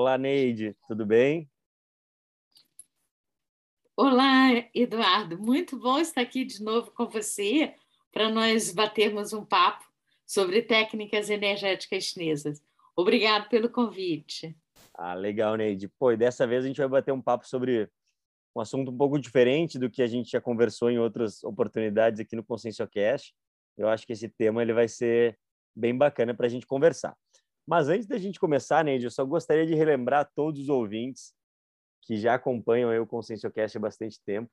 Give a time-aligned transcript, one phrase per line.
[0.00, 1.50] Olá, Neide, tudo bem?
[3.96, 5.36] Olá, Eduardo.
[5.36, 7.74] Muito bom estar aqui de novo com você
[8.12, 9.84] para nós batermos um papo
[10.24, 12.62] sobre técnicas energéticas chinesas.
[12.94, 14.56] Obrigado pelo convite.
[14.94, 15.88] Ah, legal, Neide.
[15.88, 17.90] Pô, e dessa vez a gente vai bater um papo sobre
[18.54, 22.36] um assunto um pouco diferente do que a gente já conversou em outras oportunidades aqui
[22.36, 23.34] no ConsciencioCast.
[23.76, 25.36] Eu acho que esse tema ele vai ser
[25.74, 27.16] bem bacana para a gente conversar.
[27.68, 31.34] Mas antes da gente começar, Neide, eu só gostaria de relembrar todos os ouvintes
[32.00, 34.50] que já acompanham o ConsciencioCast há bastante tempo,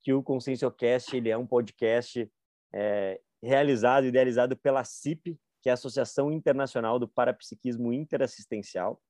[0.00, 2.30] que o ConsciencioCast ele é um podcast
[2.72, 9.02] é, realizado e idealizado pela CIP, que é a Associação Internacional do Parapsiquismo Interassistencial.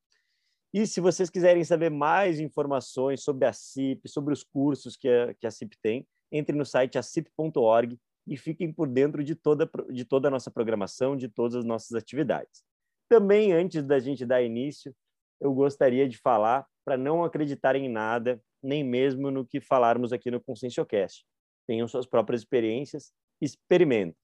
[0.72, 5.34] E se vocês quiserem saber mais informações sobre a CIP, sobre os cursos que a,
[5.34, 10.06] que a CIP tem, entre no site acip.org e fiquem por dentro de toda, de
[10.06, 12.64] toda a nossa programação, de todas as nossas atividades.
[13.08, 14.94] Também, antes da gente dar início,
[15.40, 20.30] eu gostaria de falar para não acreditar em nada, nem mesmo no que falarmos aqui
[20.30, 21.24] no ConsciencioCast.
[21.66, 24.16] Tenham suas próprias experiências, experimentem.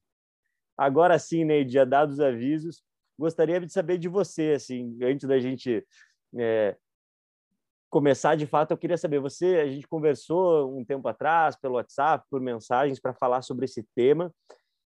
[0.77, 2.83] Agora sim, Neide, já dados os avisos,
[3.19, 5.85] gostaria de saber de você, assim, antes da gente
[6.37, 6.75] é,
[7.89, 12.25] começar de fato, eu queria saber, você, a gente conversou um tempo atrás pelo WhatsApp,
[12.31, 14.33] por mensagens para falar sobre esse tema,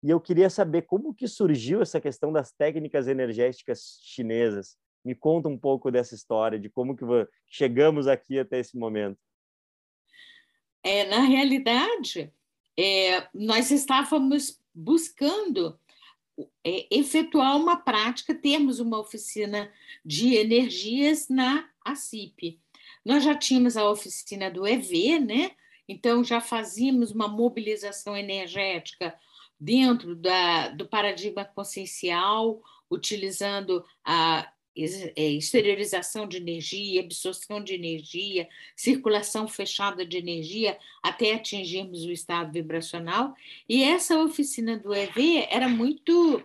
[0.02, 4.78] e eu queria saber como que surgiu essa questão das técnicas energéticas chinesas.
[5.04, 7.04] Me conta um pouco dessa história, de como que
[7.48, 9.18] chegamos aqui até esse momento.
[10.84, 12.32] É, na realidade,
[12.78, 15.78] é, nós estávamos buscando
[16.64, 19.72] é, efetuar uma prática, termos uma oficina
[20.06, 22.60] de energias na ACIP.
[23.04, 25.52] Nós já tínhamos a oficina do EV, né?
[25.88, 29.18] Então já fazíamos uma mobilização energética
[29.60, 34.52] dentro da, do paradigma consciencial, utilizando a
[35.16, 42.54] é, exteriorização de energia, absorção de energia, circulação fechada de energia, até atingirmos o estado
[42.54, 43.34] vibracional.
[43.68, 46.42] E essa oficina do EV era muito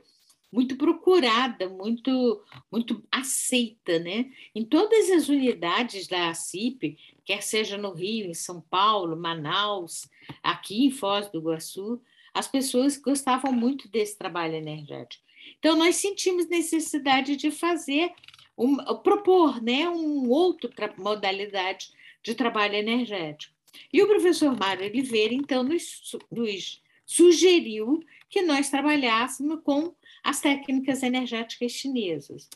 [0.51, 4.31] muito procurada, muito muito aceita, né?
[4.55, 10.09] Em todas as unidades da CIP, quer seja no Rio, em São Paulo, Manaus,
[10.43, 12.01] aqui em Foz do Iguaçu,
[12.35, 15.23] as pessoas gostavam muito desse trabalho energético.
[15.59, 18.13] Então, nós sentimos necessidade de fazer,
[18.59, 21.93] um, propor né, um outro modalidade
[22.23, 23.55] de trabalho energético.
[23.93, 31.03] E o professor Mário Oliveira, então, nos, nos sugeriu que nós trabalhássemos com as técnicas
[31.03, 32.49] energéticas chinesas.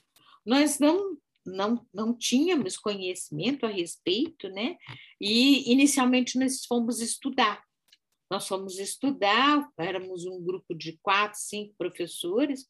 [0.44, 4.76] Nós não, não, não tínhamos conhecimento a respeito, né?
[5.20, 7.67] E inicialmente nós fomos estudar.
[8.30, 12.66] Nós fomos estudar, éramos um grupo de quatro, cinco professores,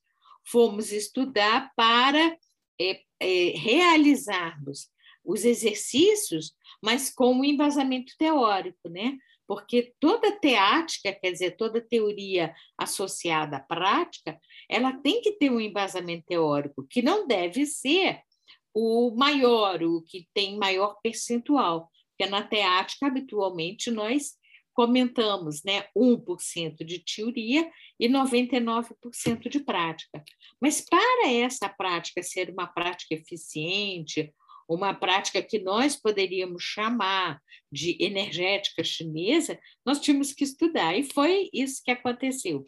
[0.46, 2.36] fomos estudar para
[2.80, 4.88] é, é, realizarmos
[5.24, 9.18] os exercícios, mas com um embasamento teórico, né?
[9.46, 15.60] Porque toda teática, quer dizer, toda teoria associada à prática, ela tem que ter um
[15.60, 18.20] embasamento teórico, que não deve ser
[18.72, 24.37] o maior, o que tem maior percentual, porque na teática, habitualmente, nós
[24.78, 27.68] comentamos, né, 1% de teoria
[27.98, 30.22] e 99% de prática.
[30.60, 34.32] Mas para essa prática ser uma prática eficiente,
[34.68, 41.50] uma prática que nós poderíamos chamar de energética chinesa, nós tínhamos que estudar, e foi
[41.52, 42.64] isso que aconteceu.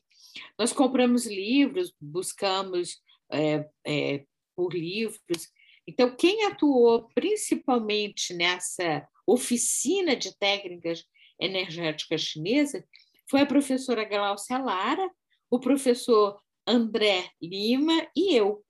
[0.58, 3.00] Nós compramos livros, buscamos
[3.30, 4.24] é, é,
[4.56, 5.48] por livros.
[5.86, 11.04] Então, quem atuou principalmente nessa oficina de técnicas
[11.40, 12.84] energética chinesa
[13.28, 15.08] foi a professora Glaucia Lara,
[15.50, 18.64] o professor André Lima e eu.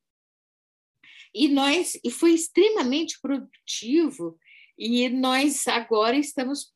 [1.34, 4.38] E nós e foi extremamente produtivo
[4.78, 6.72] e nós agora estamos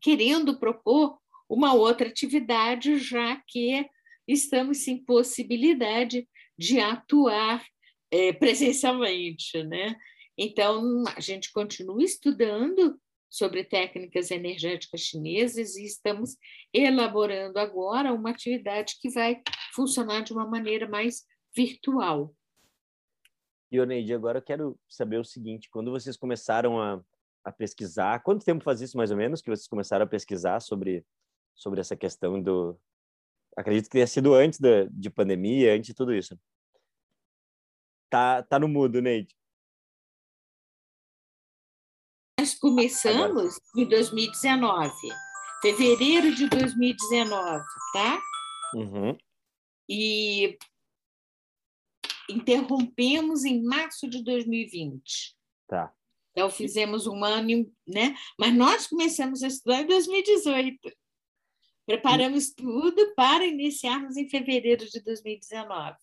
[0.00, 1.18] querendo propor
[1.48, 3.86] uma outra atividade já que
[4.26, 6.28] estamos sem possibilidade
[6.58, 7.64] de atuar
[8.10, 9.96] é, presencialmente, né?
[10.36, 12.98] Então a gente continua estudando
[13.34, 16.36] sobre técnicas energéticas chinesas e estamos
[16.72, 19.42] elaborando agora uma atividade que vai
[19.74, 22.32] funcionar de uma maneira mais virtual.
[23.72, 27.02] Ioneide, agora eu quero saber o seguinte: quando vocês começaram a,
[27.42, 31.04] a pesquisar, quanto tempo faz isso mais ou menos que vocês começaram a pesquisar sobre,
[31.56, 32.78] sobre essa questão do.
[33.56, 36.38] Acredito que tenha sido antes da, de pandemia, antes de tudo isso.
[38.08, 39.34] Tá, tá no mudo, Neide.
[42.64, 44.90] Começamos em 2019,
[45.60, 47.62] fevereiro de 2019,
[47.92, 48.22] tá?
[48.74, 49.18] Uhum.
[49.86, 50.56] E
[52.30, 55.36] interrompemos em março de 2020.
[55.68, 55.92] Tá.
[56.30, 58.16] Então, fizemos um ano, né?
[58.38, 60.90] Mas nós começamos a estudar em 2018.
[61.84, 65.98] Preparamos tudo para iniciarmos em fevereiro de 2019.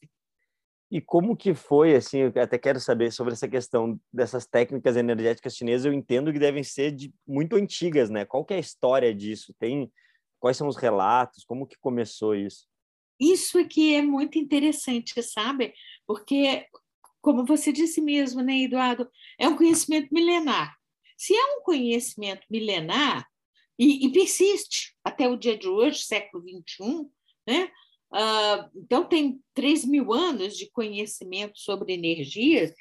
[0.92, 5.56] E como que foi, assim, eu até quero saber sobre essa questão dessas técnicas energéticas
[5.56, 8.26] chinesas, eu entendo que devem ser de, muito antigas, né?
[8.26, 9.56] Qual que é a história disso?
[9.58, 9.90] Tem
[10.38, 11.46] quais são os relatos?
[11.46, 12.68] Como que começou isso?
[13.18, 15.74] Isso aqui é muito interessante, sabe?
[16.06, 16.66] Porque,
[17.22, 19.10] como você disse mesmo, né, Eduardo,
[19.40, 20.76] é um conhecimento milenar.
[21.16, 23.26] Se é um conhecimento milenar
[23.80, 27.08] e, e persiste até o dia de hoje, século XXI,
[27.48, 27.72] né?
[28.14, 32.74] Uh, então, tem 3 mil anos de conhecimento sobre energia,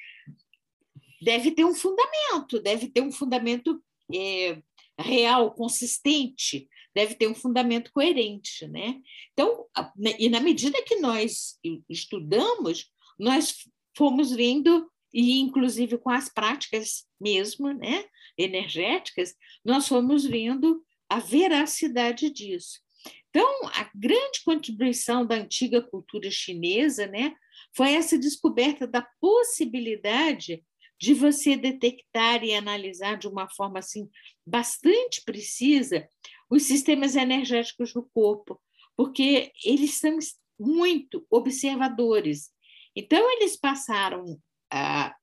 [1.21, 3.81] deve ter um fundamento, deve ter um fundamento
[4.13, 4.61] é,
[4.99, 8.67] real, consistente, deve ter um fundamento coerente.
[8.67, 8.99] Né?
[9.33, 9.65] Então,
[10.19, 11.57] e na medida que nós
[11.89, 18.05] estudamos, nós fomos vendo, e inclusive com as práticas mesmo, né,
[18.37, 22.79] energéticas, nós fomos vendo a veracidade disso.
[23.31, 27.33] Então, a grande contribuição da antiga cultura chinesa né,
[27.73, 30.61] foi essa descoberta da possibilidade
[30.99, 34.09] de você detectar e analisar de uma forma assim
[34.45, 36.07] bastante precisa
[36.49, 38.61] os sistemas energéticos do corpo,
[38.97, 40.17] porque eles são
[40.59, 42.51] muito observadores.
[42.93, 44.37] Então, eles passaram
[44.69, 45.15] a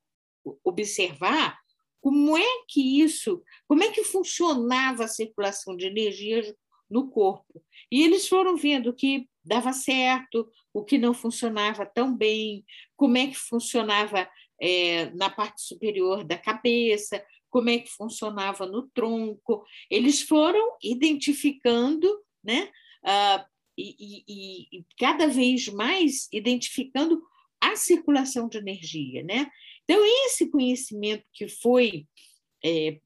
[0.64, 1.58] observar
[2.00, 6.56] como é que isso, como é que funcionava a circulação de energia
[6.90, 7.62] no corpo.
[7.90, 12.64] E eles foram vendo que dava certo, o que não funcionava tão bem,
[12.96, 14.28] como é que funcionava
[14.60, 19.64] é, na parte superior da cabeça, como é que funcionava no tronco.
[19.90, 22.06] Eles foram identificando,
[22.44, 22.70] né?
[23.04, 23.46] Ah,
[23.76, 27.22] e, e, e, cada vez mais identificando
[27.60, 29.50] a circulação de energia, né?
[29.84, 32.06] Então esse conhecimento que foi
[32.64, 32.98] é,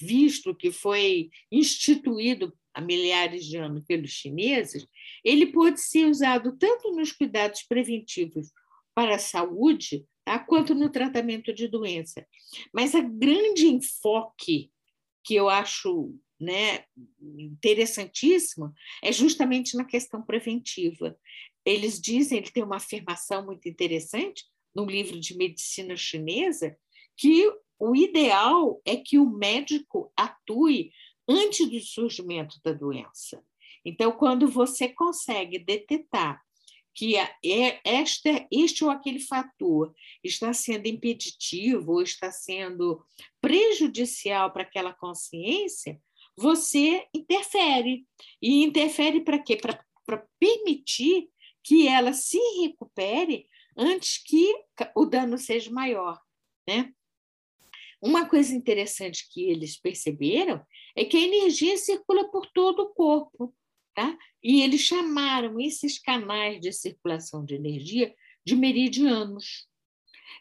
[0.00, 4.86] visto, que foi instituído há milhares de anos pelos chineses,
[5.24, 8.50] ele pode ser usado tanto nos cuidados preventivos
[8.94, 12.26] para a saúde, tá, quanto no tratamento de doença.
[12.72, 14.70] Mas a grande enfoque
[15.24, 16.84] que eu acho né,
[17.38, 18.72] interessantíssimo
[19.02, 21.16] é justamente na questão preventiva.
[21.64, 24.44] Eles dizem, ele tem uma afirmação muito interessante
[24.74, 26.76] no livro de medicina chinesa,
[27.16, 30.90] que o ideal é que o médico atue
[31.28, 33.42] antes do surgimento da doença.
[33.84, 36.42] Então, quando você consegue detectar
[36.94, 39.92] que é esta, este ou aquele fator
[40.22, 43.04] está sendo impeditivo ou está sendo
[43.40, 46.00] prejudicial para aquela consciência,
[46.36, 48.06] você interfere.
[48.40, 49.56] E interfere para quê?
[49.56, 51.28] Para permitir
[51.64, 54.54] que ela se recupere antes que
[54.94, 56.20] o dano seja maior.
[56.66, 56.92] Né?
[58.04, 60.62] Uma coisa interessante que eles perceberam
[60.94, 63.54] é que a energia circula por todo o corpo.
[63.94, 64.14] Tá?
[64.42, 68.14] E eles chamaram esses canais de circulação de energia
[68.44, 69.66] de meridianos.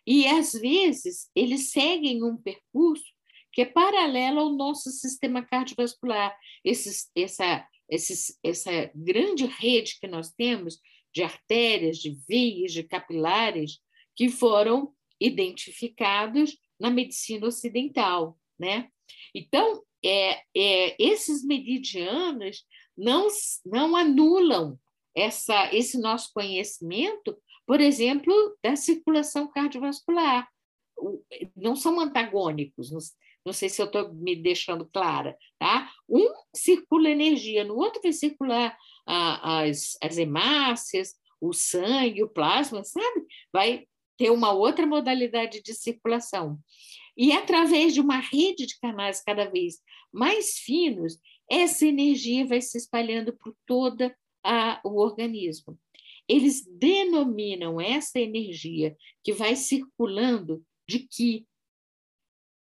[0.06, 3.06] E, às vezes, eles seguem um percurso
[3.54, 6.36] que é paralelo ao nosso sistema cardiovascular.
[6.66, 10.81] Esses, essa, esses, essa grande rede que nós temos
[11.13, 13.80] de artérias, de veias, de capilares,
[14.18, 18.37] que foram identificados na medicina ocidental.
[18.59, 18.89] Né?
[19.33, 22.65] Então, é, é, esses meridianos
[22.97, 23.27] não,
[23.65, 24.77] não anulam
[25.15, 30.47] essa, esse nosso conhecimento, por exemplo, da circulação cardiovascular.
[31.56, 32.99] Não são antagônicos, não,
[33.45, 35.37] não sei se eu estou me deixando clara.
[35.59, 35.92] Tá?
[36.07, 43.25] Um circula energia, no outro vai circular as, as hemácias, o sangue, o plasma, sabe?
[43.51, 43.85] Vai
[44.17, 46.59] ter uma outra modalidade de circulação.
[47.15, 49.79] E através de uma rede de canais cada vez
[50.11, 54.11] mais finos, essa energia vai se espalhando por todo
[54.83, 55.77] o organismo.
[56.27, 61.45] Eles denominam essa energia que vai circulando de Qi.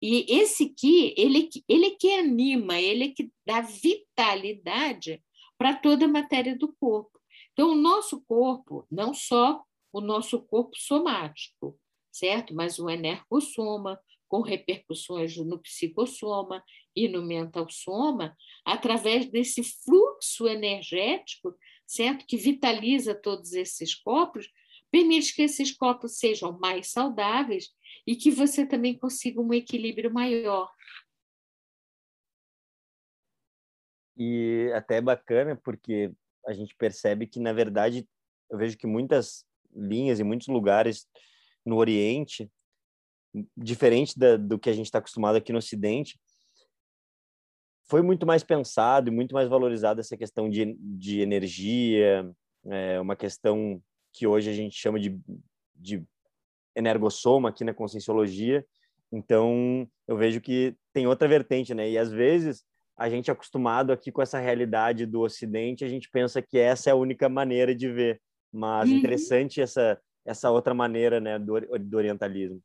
[0.01, 5.23] E esse Qi, ele, ele que anima, ele que dá vitalidade
[5.57, 7.19] para toda a matéria do corpo.
[7.53, 11.79] Então, o nosso corpo, não só o nosso corpo somático,
[12.11, 12.55] certo?
[12.55, 16.63] Mas o energossoma, com repercussões no psicossoma
[16.95, 22.27] e no mental soma, através desse fluxo energético, certo?
[22.27, 24.51] Que vitaliza todos esses corpos,
[24.91, 27.71] permite que esses corpos sejam mais saudáveis
[28.07, 30.71] e que você também consiga um equilíbrio maior.
[34.17, 36.13] E até é bacana porque
[36.47, 38.07] a gente percebe que, na verdade,
[38.51, 41.07] eu vejo que muitas linhas e muitos lugares
[41.65, 42.51] no Oriente
[43.57, 46.19] diferente da, do que a gente está acostumado aqui no Ocidente,
[47.89, 52.31] foi muito mais pensado e muito mais valorizado essa questão de, de energia,
[52.67, 53.83] é uma questão
[54.13, 55.19] que hoje a gente chama de,
[55.75, 56.05] de
[56.77, 58.65] energossoma aqui na conscienciologia.
[59.11, 61.89] Então, eu vejo que tem outra vertente, né?
[61.89, 62.63] E às vezes
[62.97, 66.93] a gente acostumado aqui com essa realidade do Ocidente, a gente pensa que essa é
[66.93, 68.21] a única maneira de ver.
[68.53, 68.97] Mas uhum.
[68.97, 72.63] interessante essa essa outra maneira, né, do, do orientalismo.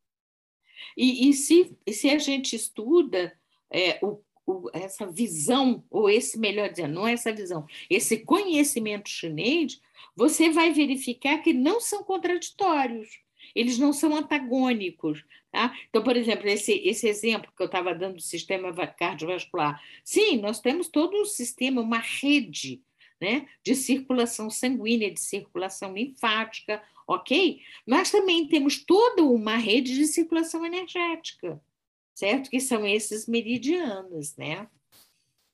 [0.97, 3.33] E, e, se, se a gente estuda
[3.71, 9.09] é, o, o, essa visão, ou esse, melhor dizendo, não é essa visão, esse conhecimento
[9.09, 9.79] chinês,
[10.15, 13.09] você vai verificar que não são contraditórios,
[13.55, 15.23] eles não são antagônicos.
[15.51, 15.73] Tá?
[15.89, 19.79] Então, por exemplo, esse, esse exemplo que eu estava dando do sistema cardiovascular.
[20.03, 22.81] Sim, nós temos todo um sistema, uma rede
[23.23, 27.61] né, de circulação sanguínea, de circulação linfática, ok?
[27.87, 31.57] Mas também temos toda uma rede de circulação energética,
[32.13, 32.49] certo?
[32.49, 34.67] Que são esses meridianos, né?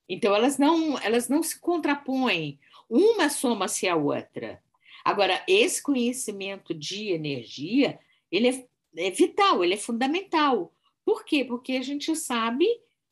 [0.10, 2.60] Então, elas não, elas não se contrapõem,
[2.90, 4.60] uma soma-se à outra.
[5.06, 8.00] Agora, esse conhecimento de energia,
[8.32, 10.74] ele é, é, vital, ele é fundamental.
[11.06, 11.46] Por quê?
[11.46, 12.66] Porque a gente sabe,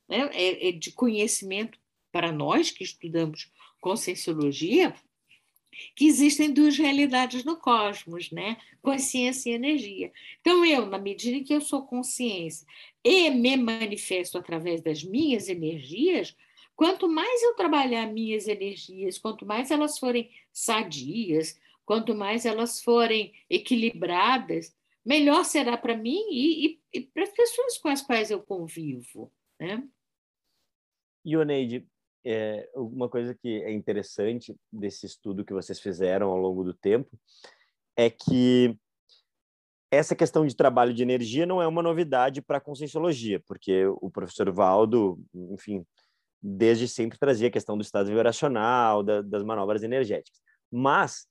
[0.09, 1.77] né, é, é de conhecimento
[2.11, 4.93] para nós que estudamos conscienciologia,
[5.95, 8.57] que existem duas realidades no cosmos, né?
[8.81, 10.11] Consciência e energia.
[10.41, 12.65] Então, eu, na medida em que eu sou consciência
[13.03, 16.35] e me manifesto através das minhas energias,
[16.75, 23.33] quanto mais eu trabalhar minhas energias, quanto mais elas forem sadias, quanto mais elas forem
[23.49, 28.41] equilibradas, melhor será para mim e, e, e para as pessoas com as quais eu
[28.41, 29.83] convivo, né?
[31.25, 31.87] Ioneide,
[32.29, 37.09] é, uma coisa que é interessante desse estudo que vocês fizeram ao longo do tempo
[37.95, 38.77] é que
[39.89, 44.11] essa questão de trabalho de energia não é uma novidade para a conscienciologia, porque o
[44.11, 45.85] professor Valdo, enfim,
[46.41, 50.41] desde sempre trazia a questão do estado vibracional, da, das manobras energéticas.
[50.69, 51.25] Mas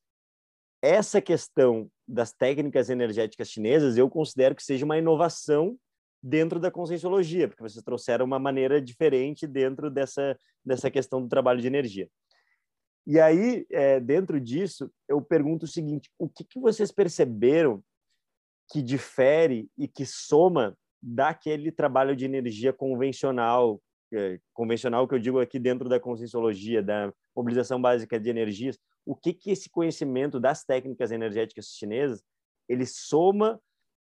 [0.80, 5.76] essa questão das técnicas energéticas chinesas eu considero que seja uma inovação
[6.22, 11.60] dentro da conscienciologia, porque vocês trouxeram uma maneira diferente dentro dessa, dessa questão do trabalho
[11.60, 12.08] de energia.
[13.06, 17.82] E aí, é, dentro disso, eu pergunto o seguinte: o que, que vocês perceberam
[18.70, 23.80] que difere e que soma daquele trabalho de energia convencional,
[24.12, 29.14] é, convencional que eu digo aqui dentro da conscienciologia, da mobilização básica de energias, o
[29.14, 32.24] que que esse conhecimento das técnicas energéticas chinesas
[32.68, 33.60] ele soma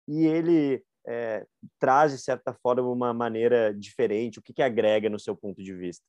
[0.09, 1.47] e ele é,
[1.79, 4.39] traz, de certa forma, uma maneira diferente?
[4.39, 6.05] O que, que agrega no seu ponto de vista?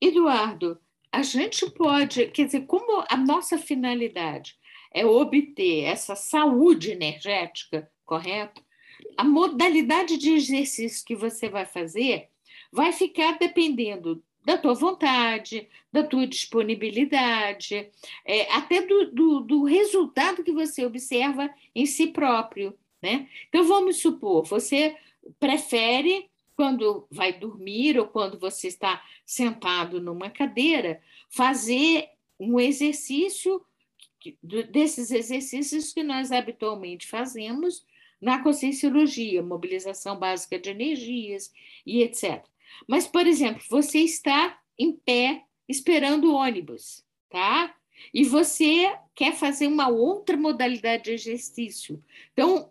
[0.00, 0.80] Eduardo,
[1.12, 4.56] a gente pode, quer dizer, como a nossa finalidade
[4.92, 8.64] é obter essa saúde energética, correto?
[9.16, 12.28] A modalidade de exercício que você vai fazer
[12.72, 17.88] vai ficar dependendo da tua vontade, da tua disponibilidade,
[18.24, 22.76] é, até do, do, do, resultado que você observa em si próprio.
[23.02, 23.28] Né?
[23.48, 24.96] Então, vamos supor, você
[25.40, 33.64] prefere, quando vai dormir ou quando você está sentado numa cadeira, fazer um exercício
[34.70, 37.84] desses exercícios que nós habitualmente fazemos
[38.20, 41.52] na conscienciologia, mobilização básica de energias
[41.84, 42.44] e etc.
[42.86, 47.74] Mas, por exemplo, você está em pé esperando o ônibus, tá?
[48.14, 52.02] E você quer fazer uma outra modalidade de exercício.
[52.32, 52.70] Então,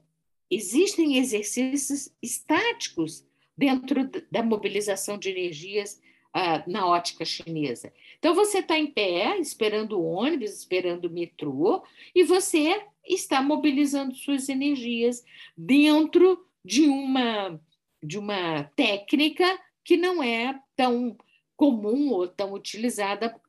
[0.51, 3.25] existem exercícios estáticos
[3.57, 6.01] dentro da mobilização de energias
[6.35, 7.93] uh, na ótica chinesa.
[8.19, 14.13] Então, você está em pé, esperando o ônibus, esperando o metrô, e você está mobilizando
[14.13, 15.23] suas energias
[15.57, 17.59] dentro de uma,
[18.03, 19.45] de uma técnica
[19.83, 21.17] que não é tão
[21.55, 23.39] comum ou tão utilizada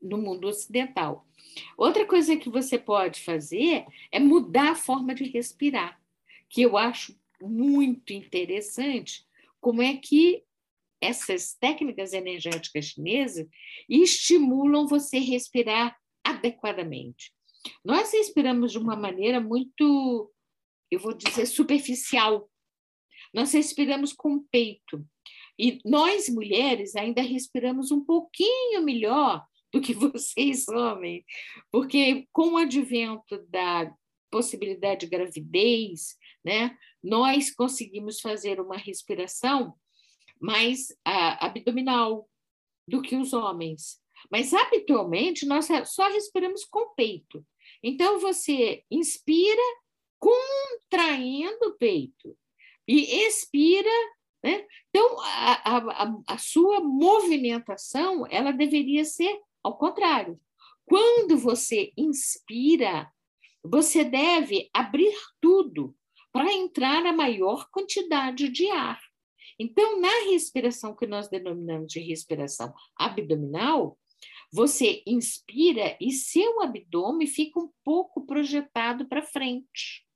[0.00, 1.26] no mundo ocidental.
[1.76, 6.01] Outra coisa que você pode fazer é mudar a forma de respirar
[6.52, 9.26] que eu acho muito interessante
[9.60, 10.44] como é que
[11.00, 13.48] essas técnicas energéticas chinesas
[13.88, 17.32] estimulam você respirar adequadamente.
[17.84, 20.32] Nós respiramos de uma maneira muito,
[20.90, 22.48] eu vou dizer, superficial.
[23.34, 25.04] Nós respiramos com o peito.
[25.58, 31.24] E nós, mulheres, ainda respiramos um pouquinho melhor do que vocês, homens,
[31.70, 33.92] porque com o advento da
[34.30, 39.74] possibilidade de gravidez, né, nós conseguimos fazer uma respiração
[40.40, 42.28] mais ah, abdominal
[42.86, 44.00] do que os homens.
[44.30, 47.44] Mas habitualmente nós só respiramos com o peito.
[47.82, 49.62] Então você inspira
[50.18, 52.36] contraindo o peito
[52.86, 53.90] e expira.
[54.42, 54.66] Né?
[54.88, 60.40] Então, a, a, a sua movimentação ela deveria ser ao contrário.
[60.84, 63.10] Quando você inspira,
[63.62, 65.94] você deve abrir tudo
[66.32, 69.00] para entrar a maior quantidade de ar.
[69.58, 73.98] Então, na respiração que nós denominamos de respiração abdominal,
[74.52, 80.06] você inspira e seu abdômen fica um pouco projetado para frente.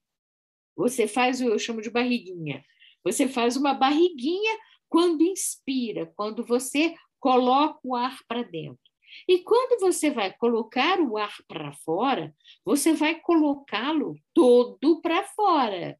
[0.77, 2.65] Você faz, eu chamo de barriguinha.
[3.05, 4.59] Você faz uma barriguinha
[4.89, 8.79] quando inspira, quando você coloca o ar para dentro.
[9.27, 15.99] E quando você vai colocar o ar para fora, você vai colocá-lo todo para fora.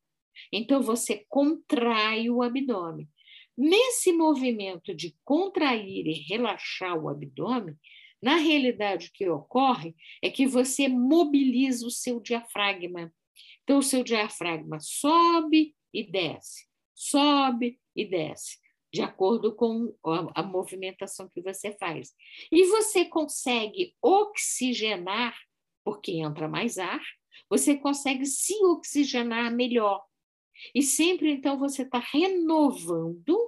[0.53, 3.09] Então você contrai o abdômen.
[3.57, 7.75] Nesse movimento de contrair e relaxar o abdômen,
[8.23, 13.13] na realidade o que ocorre é que você mobiliza o seu diafragma.
[13.63, 18.59] Então o seu diafragma sobe e desce, sobe e desce
[18.97, 22.15] de acordo com a, a movimentação que você faz.
[22.51, 25.37] E você consegue oxigenar,
[25.85, 27.03] porque entra mais ar,
[27.51, 30.03] você consegue se oxigenar melhor.
[30.75, 33.39] E sempre, então, você está renovando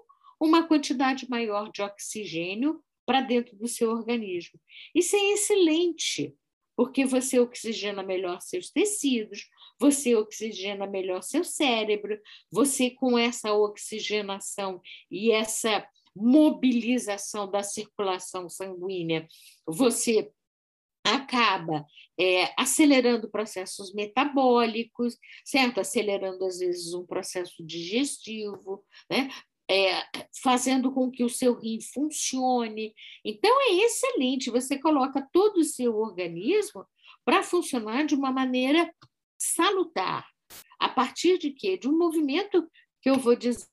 [0.40, 4.60] uma quantidade maior de oxigênio para dentro do seu organismo.
[4.94, 6.34] Isso é excelente,
[6.76, 9.48] porque você oxigena melhor seus tecidos,
[9.80, 19.26] você oxigena melhor seu cérebro, você com essa oxigenação e essa mobilização da circulação sanguínea,
[19.66, 20.30] você
[21.04, 21.84] acaba
[22.18, 25.80] é, acelerando processos metabólicos, certo?
[25.80, 29.28] Acelerando, às vezes, um processo digestivo, né?
[29.70, 30.02] É,
[30.42, 32.94] fazendo com que o seu rim funcione.
[33.22, 36.86] Então, é excelente, você coloca todo o seu organismo
[37.22, 38.90] para funcionar de uma maneira
[39.38, 40.26] salutar.
[40.80, 41.76] A partir de quê?
[41.76, 42.66] De um movimento
[43.02, 43.68] que eu vou dizer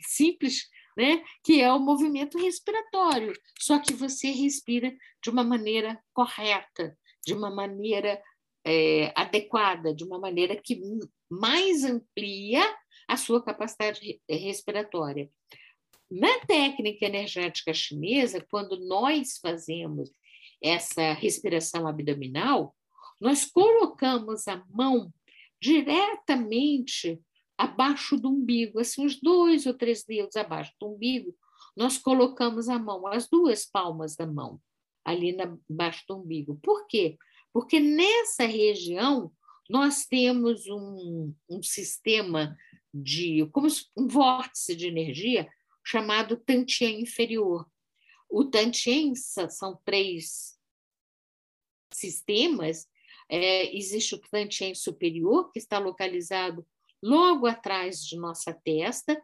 [0.00, 1.22] simples, né?
[1.42, 3.32] que é o movimento respiratório.
[3.58, 8.22] Só que você respira de uma maneira correta, de uma maneira
[8.64, 10.80] é, adequada, de uma maneira que
[11.30, 12.62] mais amplia
[13.08, 15.30] a sua capacidade respiratória.
[16.10, 20.10] Na técnica energética chinesa, quando nós fazemos
[20.62, 22.74] essa respiração abdominal,
[23.20, 25.12] nós colocamos a mão
[25.60, 27.20] diretamente
[27.56, 31.36] abaixo do umbigo, assim, uns dois ou três dedos abaixo do umbigo,
[31.76, 34.60] nós colocamos a mão, as duas palmas da mão,
[35.04, 36.58] ali na, abaixo do umbigo.
[36.62, 37.18] Por quê?
[37.52, 39.32] Porque nessa região
[39.68, 42.56] nós temos um, um sistema
[42.92, 45.48] de, como um vórtice de energia
[45.84, 47.68] chamado Tantien inferior.
[48.28, 50.58] O Tantien são três
[51.92, 52.88] sistemas
[53.28, 56.66] é, existe o Tantien superior, que está localizado
[57.04, 59.22] logo atrás de nossa testa,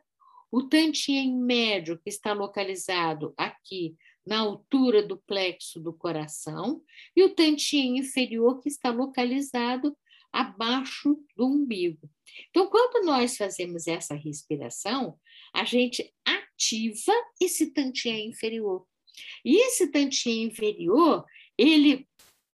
[0.53, 6.83] o Tantien médio, que está localizado aqui na altura do plexo do coração,
[7.17, 9.97] e o Tantien inferior, que está localizado
[10.31, 12.11] abaixo do umbigo.
[12.51, 15.19] Então, quando nós fazemos essa respiração,
[15.55, 18.87] a gente ativa esse Tantien inferior.
[19.43, 21.25] E esse Tantien inferior,
[21.57, 22.07] ele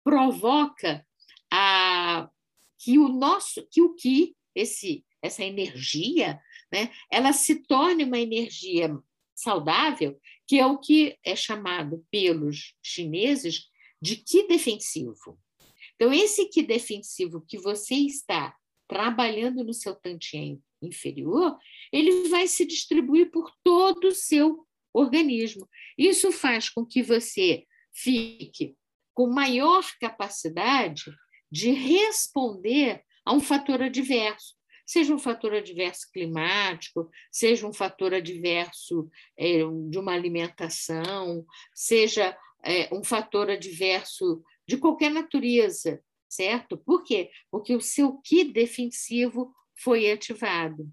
[0.04, 1.04] provoca
[1.52, 2.30] a,
[2.78, 6.40] que o nosso, que o que esse essa energia,
[6.72, 8.96] né, ela se torne uma energia
[9.34, 13.68] saudável, que é o que é chamado pelos chineses
[14.00, 15.38] de ki defensivo.
[15.94, 18.54] Então, esse ki defensivo que você está
[18.88, 21.58] trabalhando no seu tantien inferior,
[21.92, 25.68] ele vai se distribuir por todo o seu organismo.
[25.98, 28.76] Isso faz com que você fique
[29.14, 31.04] com maior capacidade
[31.50, 34.54] de responder a um fator adverso,
[34.86, 39.58] seja um fator adverso climático, seja um fator adverso é,
[39.90, 41.44] de uma alimentação,
[41.74, 46.78] seja é, um fator adverso de qualquer natureza, certo?
[46.78, 47.30] Por quê?
[47.50, 50.88] Porque o seu ki defensivo foi ativado.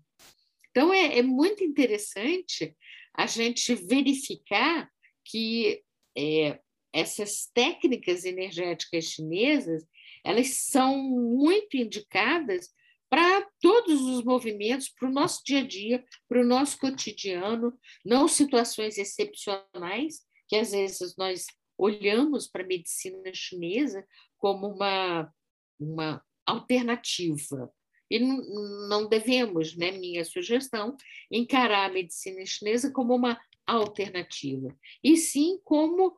[0.71, 2.75] Então, é, é muito interessante
[3.13, 4.89] a gente verificar
[5.23, 5.83] que
[6.17, 6.59] é,
[6.91, 9.85] essas técnicas energéticas chinesas
[10.23, 12.69] elas são muito indicadas
[13.09, 17.73] para todos os movimentos, para o nosso dia a dia, para o nosso cotidiano,
[18.03, 21.45] não situações excepcionais, que às vezes nós
[21.77, 24.05] olhamos para a medicina chinesa
[24.37, 25.33] como uma,
[25.79, 27.73] uma alternativa.
[28.11, 30.97] E não devemos, né, minha sugestão,
[31.31, 36.17] encarar a medicina chinesa como uma alternativa, e sim como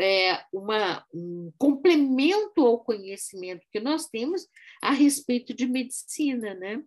[0.00, 4.48] é, uma, um complemento ao conhecimento que nós temos
[4.82, 6.82] a respeito de medicina, né?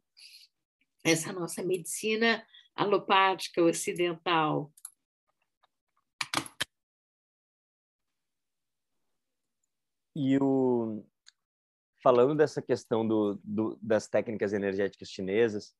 [1.03, 2.43] Essa nossa medicina
[2.75, 4.73] alopática ocidental.
[10.15, 11.05] E o
[12.01, 15.73] falando dessa questão do, do, das técnicas energéticas chinesas,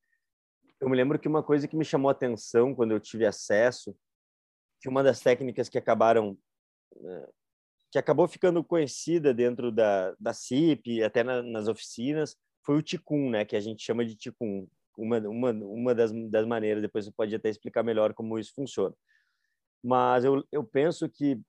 [0.80, 3.94] eu me lembro que uma coisa que me chamou a atenção quando eu tive acesso,
[4.80, 6.38] que uma das técnicas que acabaram
[7.92, 13.30] que acabou ficando conhecida dentro da, da CIP, até na, nas oficinas, foi o Ticum,
[13.30, 14.68] né, que a gente chama de Ticum.
[14.98, 18.96] Uma, uma, uma das, das maneiras, depois você pode até explicar melhor como isso funciona.
[19.84, 21.40] Mas eu, eu penso que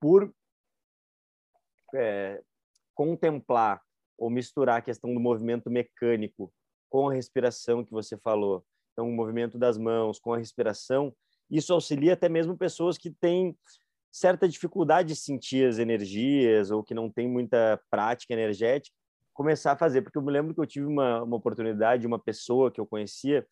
[0.00, 0.32] por
[1.94, 2.42] é,
[2.94, 3.82] contemplar
[4.16, 6.52] ou misturar a questão do movimento mecânico
[6.88, 11.14] com a respiração que você falou, então o movimento das mãos com a respiração,
[11.50, 13.56] isso auxilia até mesmo pessoas que têm
[14.14, 18.96] certa dificuldade de sentir as energias ou que não tem muita prática energética,
[19.32, 20.02] começar a fazer.
[20.02, 23.44] Porque eu me lembro que eu tive uma, uma oportunidade, uma pessoa que eu conhecia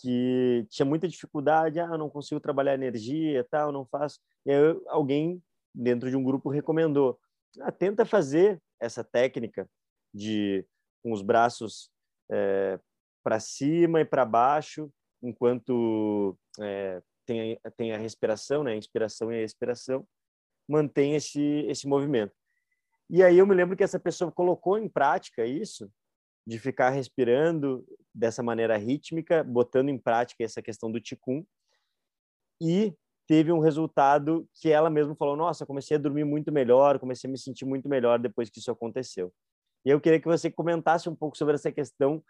[0.00, 4.18] que tinha muita dificuldade, ah, não consigo trabalhar energia, tal, não faço.
[4.46, 5.42] E aí alguém
[5.74, 7.20] dentro de um grupo recomendou,
[7.60, 9.68] ah, tenta fazer essa técnica
[10.14, 10.66] de
[11.02, 11.90] com os braços
[12.30, 12.80] é,
[13.22, 14.90] para cima e para baixo,
[15.22, 17.02] enquanto é,
[17.32, 18.72] tem a, tem a respiração, né?
[18.72, 20.06] A inspiração e a expiração,
[20.68, 22.34] mantém esse, esse movimento.
[23.10, 25.90] E aí eu me lembro que essa pessoa colocou em prática isso,
[26.46, 31.44] de ficar respirando dessa maneira rítmica, botando em prática essa questão do ticum,
[32.60, 32.94] e
[33.26, 37.30] teve um resultado que ela mesma falou: Nossa, comecei a dormir muito melhor, comecei a
[37.30, 39.32] me sentir muito melhor depois que isso aconteceu.
[39.84, 42.22] E eu queria que você comentasse um pouco sobre essa questão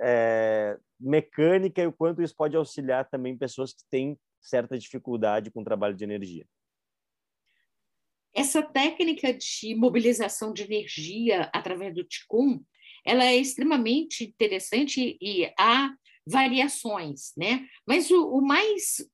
[0.00, 5.60] é, mecânica e o quanto isso pode auxiliar também pessoas que têm certa dificuldade com
[5.60, 6.46] o trabalho de energia.
[8.32, 12.64] Essa técnica de mobilização de energia através do Ticum,
[13.04, 15.92] ela é extremamente interessante e há
[16.26, 17.66] variações, né?
[17.86, 19.04] Mas o, o mais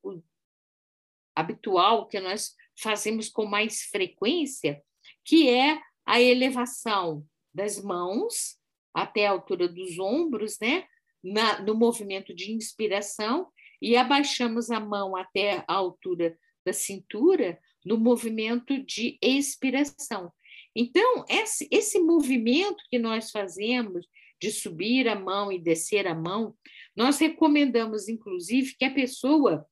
[1.35, 4.81] habitual que nós fazemos com mais frequência,
[5.25, 8.57] que é a elevação das mãos
[8.93, 10.87] até a altura dos ombros, né?
[11.23, 17.97] Na, no movimento de inspiração e abaixamos a mão até a altura da cintura no
[17.97, 20.31] movimento de expiração.
[20.75, 24.05] Então, esse, esse movimento que nós fazemos
[24.39, 26.55] de subir a mão e descer a mão,
[26.95, 29.65] nós recomendamos, inclusive, que a pessoa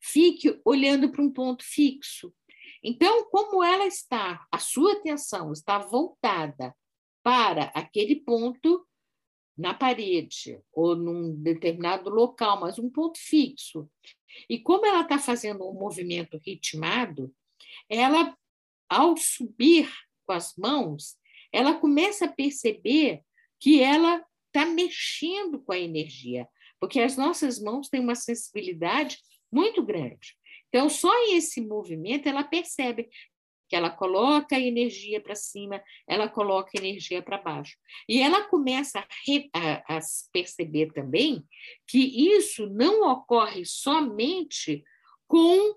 [0.00, 2.32] fique olhando para um ponto fixo.
[2.82, 6.74] Então, como ela está, a sua atenção está voltada
[7.22, 8.86] para aquele ponto,
[9.56, 13.88] na parede ou num determinado local, mas um ponto fixo.
[14.48, 17.34] E como ela está fazendo um movimento ritmado,
[17.88, 18.36] ela,
[18.88, 19.90] ao subir
[20.26, 21.16] com as mãos,
[21.52, 23.22] ela começa a perceber
[23.58, 26.46] que ela está mexendo com a energia,
[26.78, 29.18] porque as nossas mãos têm uma sensibilidade
[29.50, 30.36] muito grande.
[30.68, 33.08] Então, só esse movimento ela percebe
[33.68, 37.76] que ela coloca energia para cima, ela coloca energia para baixo.
[38.08, 40.00] E ela começa a, re, a, a,
[40.32, 41.44] perceber também
[41.86, 44.84] que isso não ocorre somente
[45.26, 45.74] com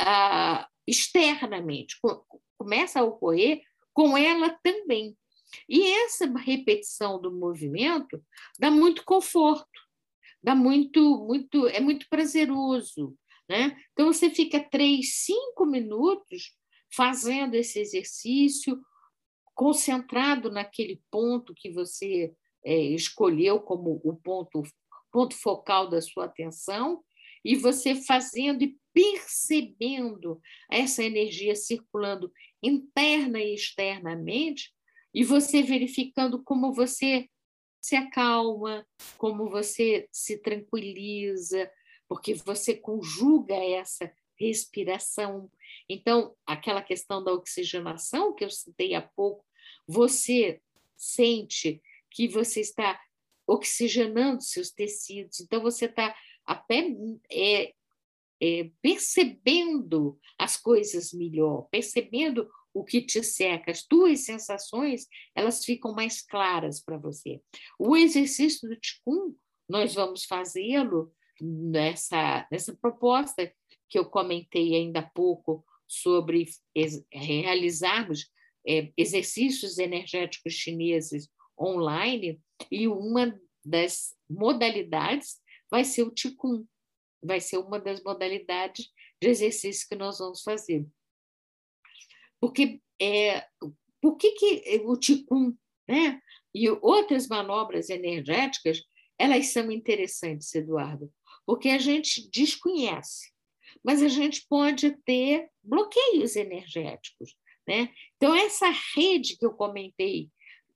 [0.00, 2.22] ah, externamente, com,
[2.58, 5.16] começa a ocorrer com ela também.
[5.68, 8.22] E essa repetição do movimento
[8.58, 9.80] dá muito conforto,
[10.42, 13.16] dá muito, muito, é muito prazeroso.
[13.48, 13.80] Né?
[13.92, 16.55] Então, você fica três, cinco minutos
[16.94, 18.80] fazendo esse exercício,
[19.54, 24.62] concentrado naquele ponto que você é, escolheu como o ponto,
[25.10, 27.02] ponto focal da sua atenção,
[27.44, 34.72] e você fazendo e percebendo essa energia circulando interna e externamente,
[35.14, 37.28] e você verificando como você
[37.80, 38.84] se acalma,
[39.16, 41.70] como você se tranquiliza,
[42.08, 45.50] porque você conjuga essa respiração.
[45.88, 49.44] Então, aquela questão da oxigenação que eu citei há pouco,
[49.86, 50.60] você
[50.96, 53.00] sente que você está
[53.46, 56.86] oxigenando seus tecidos, então você está até
[57.30, 57.74] é,
[58.40, 65.94] é, percebendo as coisas melhor, percebendo o que te cerca, as tuas sensações, elas ficam
[65.94, 67.40] mais claras para você.
[67.78, 69.34] O exercício do Ticum,
[69.68, 73.50] nós vamos fazê-lo nessa, nessa proposta
[73.88, 76.46] que eu comentei ainda há pouco sobre
[77.12, 78.30] realizarmos
[78.66, 86.66] é, exercícios energéticos chineses online, e uma das modalidades vai ser o Qigong,
[87.22, 90.86] vai ser uma das modalidades de exercício que nós vamos fazer.
[92.40, 93.46] Porque é,
[94.00, 95.56] por que, que o Ticum
[95.88, 96.20] né,
[96.54, 98.82] e outras manobras energéticas
[99.18, 101.12] elas são interessantes, Eduardo?
[101.46, 103.32] Porque a gente desconhece,
[103.84, 107.36] mas a gente pode ter bloqueios energéticos.
[107.66, 107.92] Né?
[108.16, 110.30] Então, essa rede que eu comentei,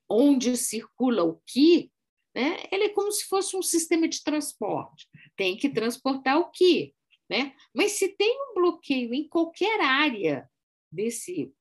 [0.09, 1.91] onde circula o que,
[2.35, 5.09] né, ela é como se fosse um sistema de transporte.
[5.37, 6.95] Tem que transportar o que.
[7.29, 7.55] Né?
[7.75, 10.49] Mas se tem um bloqueio em qualquer área
[10.91, 11.53] desse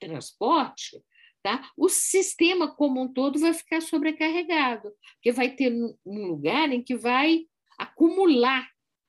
[0.00, 1.02] transporte,
[1.42, 1.70] tá?
[1.76, 5.72] o sistema como um todo vai ficar sobrecarregado, porque vai ter
[6.06, 7.46] um lugar em que vai
[7.78, 8.66] acumular,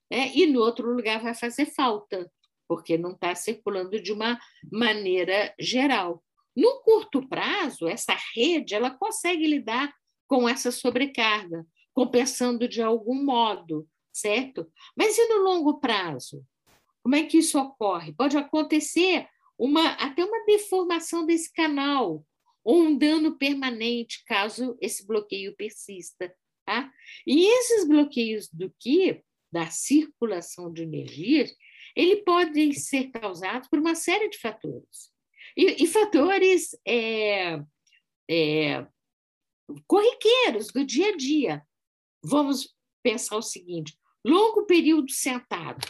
[0.09, 0.31] né?
[0.33, 2.31] e no outro lugar vai fazer falta,
[2.67, 4.39] porque não está circulando de uma
[4.71, 6.23] maneira geral.
[6.55, 9.93] No curto prazo, essa rede ela consegue lidar
[10.27, 14.71] com essa sobrecarga, compensando de algum modo, certo?
[14.95, 16.45] Mas e no longo prazo?
[17.01, 18.13] Como é que isso ocorre?
[18.13, 22.23] Pode acontecer uma, até uma deformação desse canal,
[22.63, 26.33] ou um dano permanente, caso esse bloqueio persista.
[26.65, 26.91] Tá?
[27.25, 31.53] E esses bloqueios do que, da circulação de energias,
[31.95, 35.11] ele podem ser causados por uma série de fatores.
[35.57, 37.59] E, e fatores é,
[38.29, 38.87] é,
[39.87, 41.63] corriqueiros do dia a dia.
[42.23, 45.85] Vamos pensar o seguinte: longo período sentado,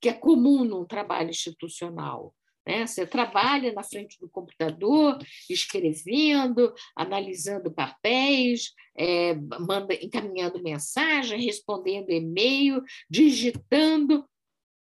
[0.00, 2.34] que é comum num trabalho institucional.
[2.66, 2.86] Né?
[2.86, 5.18] Você trabalha na frente do computador,
[5.50, 14.24] escrevendo, analisando papéis, é, manda, encaminhando mensagem, respondendo e-mail, digitando.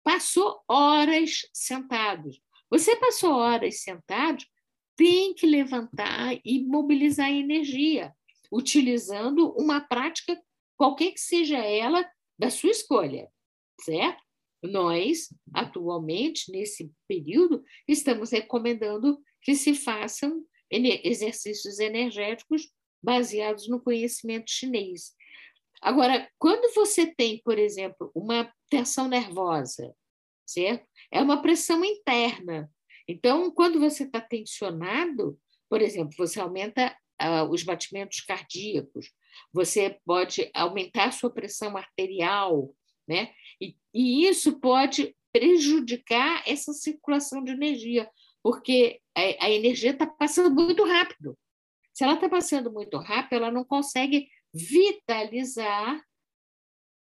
[0.04, 2.40] Passou horas sentados.
[2.70, 4.44] Você passou horas sentado,
[4.96, 8.14] tem que levantar e mobilizar energia,
[8.52, 10.40] utilizando uma prática,
[10.78, 12.08] qualquer que seja ela,
[12.38, 13.30] da sua escolha,
[13.82, 14.25] certo?
[14.68, 22.70] Nós, atualmente, nesse período, estamos recomendando que se façam exercícios energéticos
[23.02, 25.14] baseados no conhecimento chinês.
[25.82, 29.94] Agora, quando você tem, por exemplo, uma tensão nervosa,
[30.46, 30.86] certo?
[31.12, 32.70] É uma pressão interna.
[33.08, 39.12] Então, quando você está tensionado, por exemplo, você aumenta uh, os batimentos cardíacos,
[39.54, 42.74] você pode aumentar a sua pressão arterial,
[43.08, 43.34] né?
[43.62, 48.10] E, e isso pode prejudicar essa circulação de energia,
[48.42, 51.38] porque a, a energia está passando muito rápido.
[51.94, 56.02] Se ela está passando muito rápido, ela não consegue vitalizar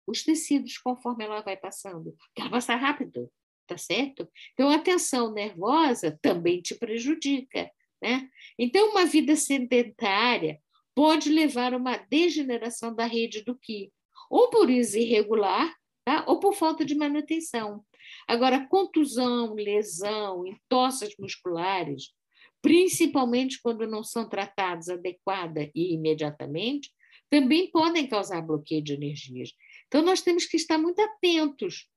[0.08, 3.30] os tecidos conforme ela vai passando, ela passa rápido,
[3.66, 4.28] tá certo?
[4.54, 7.70] Então, a tensão nervosa também te prejudica,
[8.02, 8.30] né?
[8.58, 10.62] Então, uma vida sedentária
[10.96, 13.92] pode levar a uma degeneração da rede do Qi,
[14.30, 15.74] ou por isso irregular,
[16.08, 16.24] tá?
[16.26, 17.84] ou por falta de manutenção.
[18.26, 22.14] Agora, contusão, lesão, entorses musculares,
[22.62, 26.90] principalmente quando não são tratados adequada e imediatamente,
[27.30, 29.52] também podem causar bloqueio de energias.
[29.88, 31.90] Então, nós temos que estar muito atentos,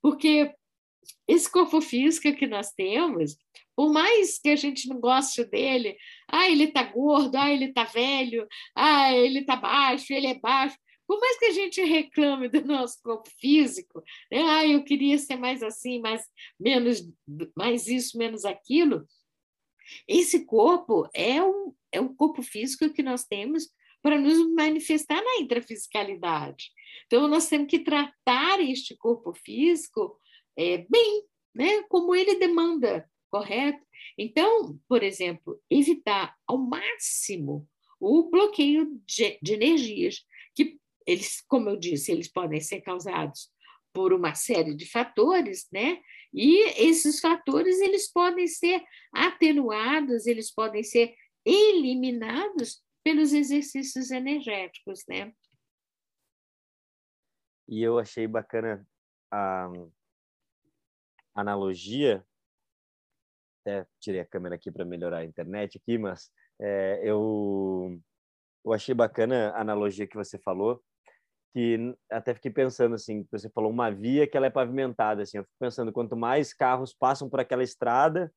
[0.00, 0.54] porque
[1.28, 3.36] esse corpo físico que nós temos,
[3.76, 7.84] por mais que a gente não goste dele, ah, ele está gordo, ah, ele está
[7.84, 10.78] velho, ah, ele está baixo, ele é baixo,
[11.10, 14.42] por mais que a gente reclame do nosso corpo físico, né?
[14.44, 16.22] ah, eu queria ser mais assim, mais,
[16.56, 17.02] menos,
[17.56, 19.04] mais isso, menos aquilo,
[20.06, 23.68] esse corpo é um, é um corpo físico que nós temos
[24.00, 26.70] para nos manifestar na intrafisicalidade.
[27.06, 30.16] Então, nós temos que tratar este corpo físico
[30.56, 31.82] é, bem, né?
[31.88, 33.84] como ele demanda, correto?
[34.16, 37.68] Então, por exemplo, evitar ao máximo
[37.98, 40.78] o bloqueio de, de energias, que
[41.10, 43.50] eles, como eu disse, eles podem ser causados
[43.92, 46.00] por uma série de fatores, né?
[46.32, 55.32] E esses fatores eles podem ser atenuados, eles podem ser eliminados pelos exercícios energéticos, né?
[57.68, 58.86] E eu achei bacana
[59.32, 59.68] a
[61.34, 62.24] analogia,
[63.60, 68.00] até tirei a câmera aqui para melhorar a internet aqui, mas é, eu
[68.64, 70.82] eu achei bacana a analogia que você falou,
[71.52, 75.44] que até fiquei pensando assim, você falou uma via que ela é pavimentada, assim, eu
[75.44, 78.32] fico pensando quanto mais carros passam por aquela estrada,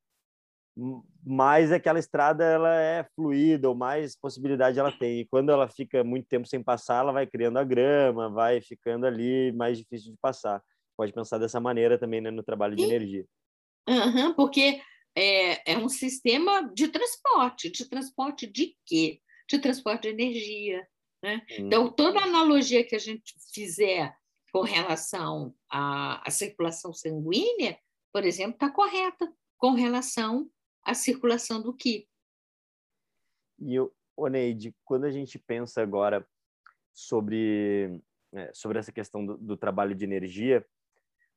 [1.24, 5.20] mais aquela estrada ela é fluida ou mais possibilidade ela tem.
[5.20, 9.06] E quando ela fica muito tempo sem passar, ela vai criando a grama, vai ficando
[9.06, 10.62] ali mais difícil de passar.
[10.96, 13.24] Pode pensar dessa maneira também né, no trabalho de energia.
[13.88, 14.80] Uhum, porque
[15.16, 17.70] é, é um sistema de transporte.
[17.70, 19.20] De transporte de quê?
[19.48, 20.86] De transporte de energia.
[21.24, 21.36] Né?
[21.52, 21.66] Hum.
[21.66, 24.14] Então, toda analogia que a gente fizer
[24.52, 27.78] com relação à, à circulação sanguínea,
[28.12, 30.50] por exemplo, está correta com relação
[30.84, 32.06] a circulação do Qi.
[33.58, 33.76] E,
[34.14, 36.28] Oneide, quando a gente pensa agora
[36.92, 38.02] sobre,
[38.34, 40.62] é, sobre essa questão do, do trabalho de energia,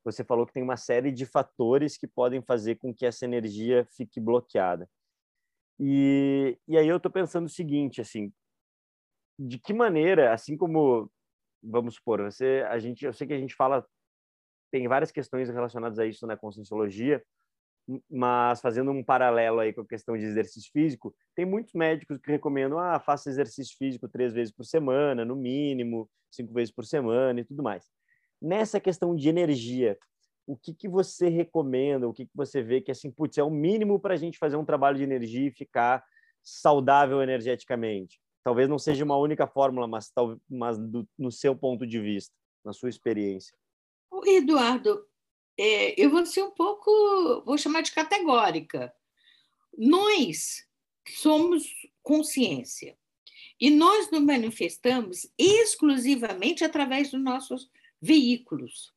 [0.03, 3.87] você falou que tem uma série de fatores que podem fazer com que essa energia
[3.95, 4.89] fique bloqueada.
[5.79, 8.33] E, e aí eu estou pensando o seguinte, assim,
[9.37, 11.11] de que maneira, assim como,
[11.61, 13.85] vamos supor, você, a gente, eu sei que a gente fala,
[14.71, 17.23] tem várias questões relacionadas a isso na conscienciologia,
[18.09, 22.31] mas fazendo um paralelo aí com a questão de exercício físico, tem muitos médicos que
[22.31, 27.39] recomendam, ah, faça exercício físico três vezes por semana, no mínimo, cinco vezes por semana
[27.39, 27.85] e tudo mais.
[28.41, 29.97] Nessa questão de energia,
[30.45, 33.49] o que, que você recomenda, o que, que você vê que, assim, putz, é o
[33.49, 36.03] mínimo para a gente fazer um trabalho de energia e ficar
[36.43, 38.19] saudável energeticamente?
[38.47, 42.33] Talvez não seja uma única fórmula, mas, tal, mas do, no seu ponto de vista,
[42.63, 43.53] na sua experiência.
[44.25, 45.05] Eduardo,
[45.59, 48.93] é, eu vou ser um pouco, vou chamar de categórica.
[49.77, 50.65] Nós
[51.09, 51.67] somos
[52.01, 52.97] consciência
[53.59, 57.69] e nós nos manifestamos exclusivamente através dos nossos
[58.01, 58.93] veículos.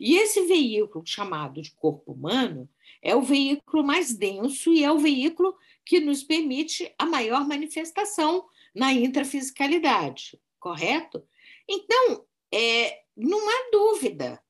[0.00, 2.66] E esse veículo chamado de corpo humano
[3.02, 8.46] é o veículo mais denso e é o veículo que nos permite a maior manifestação
[8.74, 11.26] na intrafisicalidade, correto?
[11.68, 14.42] Então, é, não há dúvida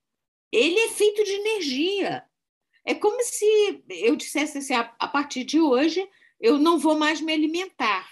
[0.55, 2.25] ele é feito de energia.
[2.85, 6.09] É como se eu dissesse assim, a, partir de hoje
[6.41, 8.09] eu não vou mais me alimentar.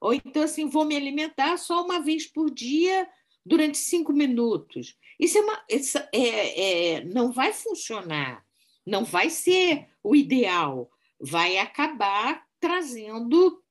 [0.00, 3.08] Ou então, assim, vou me alimentar só uma vez por dia
[3.46, 4.96] durante cinco minutos.
[5.20, 8.44] Isso, é uma, isso é, é, não vai funcionar,
[8.84, 10.90] não vai ser o ideal,
[11.20, 13.62] vai acabar trazendo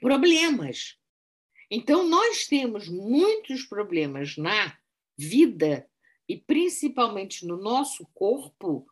[0.00, 0.96] problemas.
[1.70, 4.76] Então, nós temos muitos problemas na
[5.16, 5.88] vida
[6.28, 8.86] e principalmente no nosso corpo,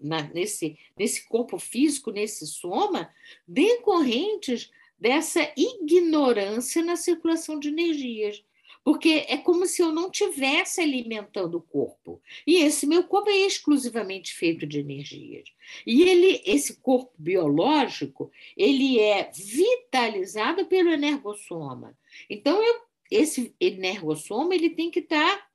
[0.00, 3.12] na, nesse, nesse corpo físico, nesse soma,
[3.46, 8.42] decorrentes dessa ignorância na circulação de energias.
[8.88, 12.22] Porque é como se eu não tivesse alimentando o corpo.
[12.46, 15.46] E esse meu corpo é exclusivamente feito de energias.
[15.86, 21.94] E ele, esse corpo biológico, ele é vitalizado pelo energossoma.
[22.30, 25.46] Então, eu, esse energossoma ele tem que estar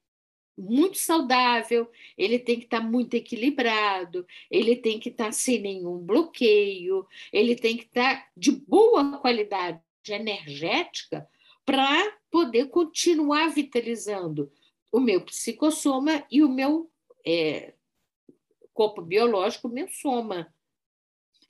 [0.55, 5.59] muito saudável, ele tem que estar tá muito equilibrado, ele tem que estar tá sem
[5.59, 11.27] nenhum bloqueio, ele tem que estar tá de boa qualidade energética
[11.65, 14.51] para poder continuar vitalizando
[14.91, 16.91] o meu psicossoma e o meu
[17.23, 17.75] é,
[18.73, 20.51] corpo biológico, o meu soma.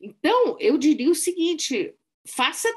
[0.01, 1.95] Então, eu diria o seguinte:
[2.27, 2.67] faça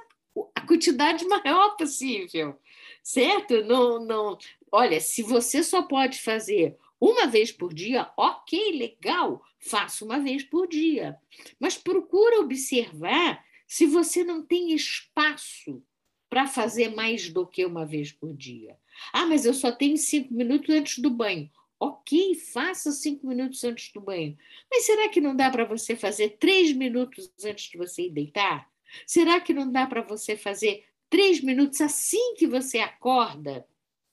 [0.54, 2.56] a quantidade maior possível,
[3.02, 3.64] certo?
[3.64, 4.38] Não, não,
[4.70, 10.44] Olha, se você só pode fazer uma vez por dia, ok, legal, faça uma vez
[10.44, 11.16] por dia.
[11.58, 15.82] Mas procura observar se você não tem espaço
[16.28, 18.76] para fazer mais do que uma vez por dia.
[19.12, 21.50] Ah, mas eu só tenho cinco minutos antes do banho.
[21.78, 24.36] Ok, faça cinco minutos antes do banho.
[24.70, 28.68] Mas será que não dá para você fazer três minutos antes de você ir deitar?
[29.06, 33.66] Será que não dá para você fazer três minutos assim que você acorda?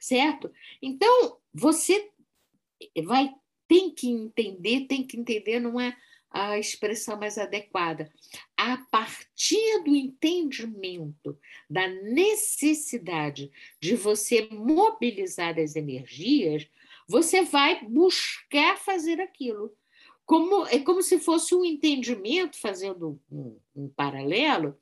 [0.03, 0.51] certo?
[0.81, 2.09] Então, você
[3.05, 3.33] vai
[3.67, 5.95] tem que entender, tem que entender, não é
[6.33, 8.11] a expressão mais adequada.
[8.57, 11.37] A partir do entendimento
[11.69, 16.67] da necessidade de você mobilizar as energias,
[17.07, 19.71] você vai buscar fazer aquilo.
[20.25, 24.75] Como, é como se fosse um entendimento, fazendo um, um paralelo,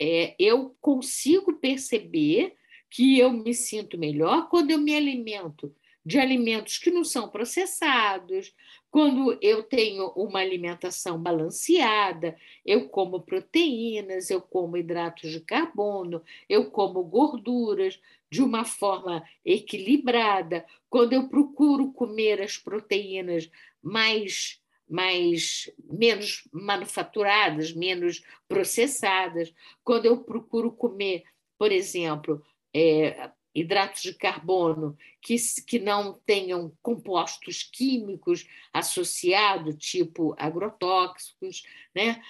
[0.00, 2.54] é, eu consigo perceber
[2.88, 8.52] que eu me sinto melhor quando eu me alimento de alimentos que não são processados,
[8.92, 16.70] quando eu tenho uma alimentação balanceada, eu como proteínas, eu como hidratos de carbono, eu
[16.70, 17.98] como gorduras
[18.30, 23.50] de uma forma equilibrada, quando eu procuro comer as proteínas
[23.82, 31.24] mais mais menos manufaturadas, menos processadas, quando eu procuro comer,
[31.56, 32.44] por exemplo,
[32.74, 35.36] é, hidratos de carbono que,
[35.66, 41.62] que não tenham compostos químicos associados, tipo agrotóxicos,
[41.94, 42.22] né?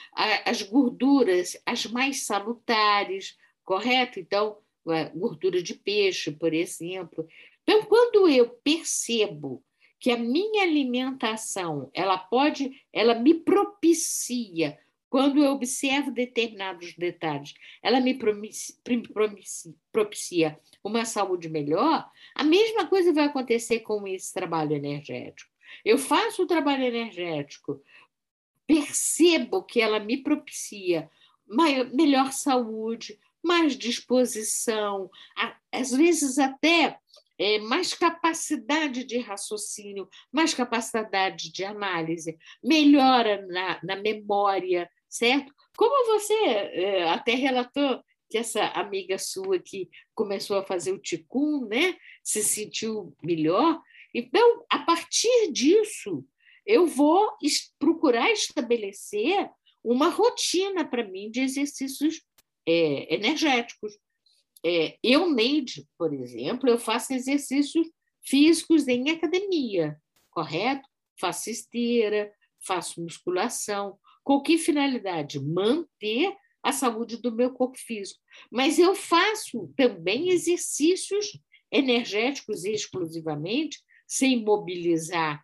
[0.44, 4.18] as gorduras, as mais salutares, correto?
[4.18, 4.58] Então,
[5.14, 7.26] gordura de peixe, por exemplo.
[7.62, 9.62] Então, quando eu percebo
[10.00, 14.76] que a minha alimentação ela pode, ela me propicia
[15.12, 17.52] quando eu observo determinados detalhes,
[17.82, 18.18] ela me
[19.92, 25.52] propicia uma saúde melhor, a mesma coisa vai acontecer com esse trabalho energético.
[25.84, 27.82] Eu faço o trabalho energético
[28.66, 31.10] percebo que ela me propicia
[31.46, 35.10] maior, melhor saúde, mais disposição,
[35.70, 36.98] às vezes até
[37.38, 45.52] é, mais capacidade de raciocínio, mais capacidade de análise, melhora na, na memória, certo?
[45.76, 51.66] Como você é, até relatou que essa amiga sua que começou a fazer o ticum,
[51.66, 51.94] né,
[52.24, 53.78] se sentiu melhor.
[54.14, 56.24] Então, a partir disso,
[56.64, 57.30] eu vou
[57.78, 59.50] procurar estabelecer
[59.84, 62.22] uma rotina para mim de exercícios
[62.66, 63.98] é, energéticos.
[64.64, 67.86] É, eu, Neide, por exemplo, eu faço exercícios
[68.24, 70.00] físicos em academia,
[70.30, 70.88] correto?
[71.20, 72.32] Faço esteira,
[72.64, 73.98] faço musculação.
[74.22, 75.40] Com que finalidade?
[75.40, 78.20] Manter a saúde do meu corpo físico.
[78.50, 81.38] Mas eu faço também exercícios
[81.70, 85.42] energéticos exclusivamente, sem mobilizar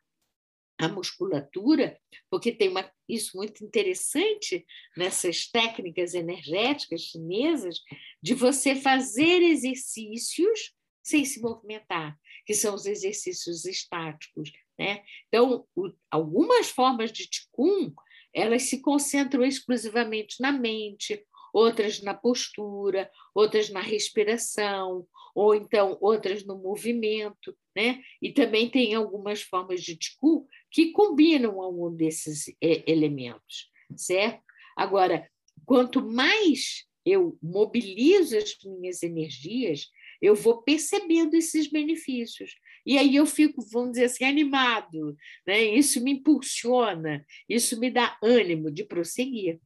[0.79, 1.99] a musculatura,
[2.31, 4.65] porque tem uma, isso muito interessante
[4.97, 7.81] nessas técnicas energéticas chinesas,
[8.23, 10.73] de você fazer exercícios
[11.03, 12.17] sem se movimentar,
[12.47, 14.53] que são os exercícios estáticos.
[14.79, 15.03] Né?
[15.27, 17.95] Então, o, algumas formas de Qigong,
[18.35, 21.23] elas se concentram exclusivamente na mente,
[21.53, 28.03] outras na postura, outras na respiração, ou então outras no movimento, né?
[28.21, 34.43] E também tem algumas formas de Qigong que combinam algum desses é, elementos, certo?
[34.77, 35.29] Agora,
[35.65, 39.89] quanto mais eu mobilizo as minhas energias,
[40.21, 42.57] eu vou percebendo esses benefícios.
[42.89, 45.15] E aí eu fico, vamos dizer assim, animado,
[45.47, 45.63] né?
[45.63, 49.61] isso me impulsiona, isso me dá ânimo de prosseguir.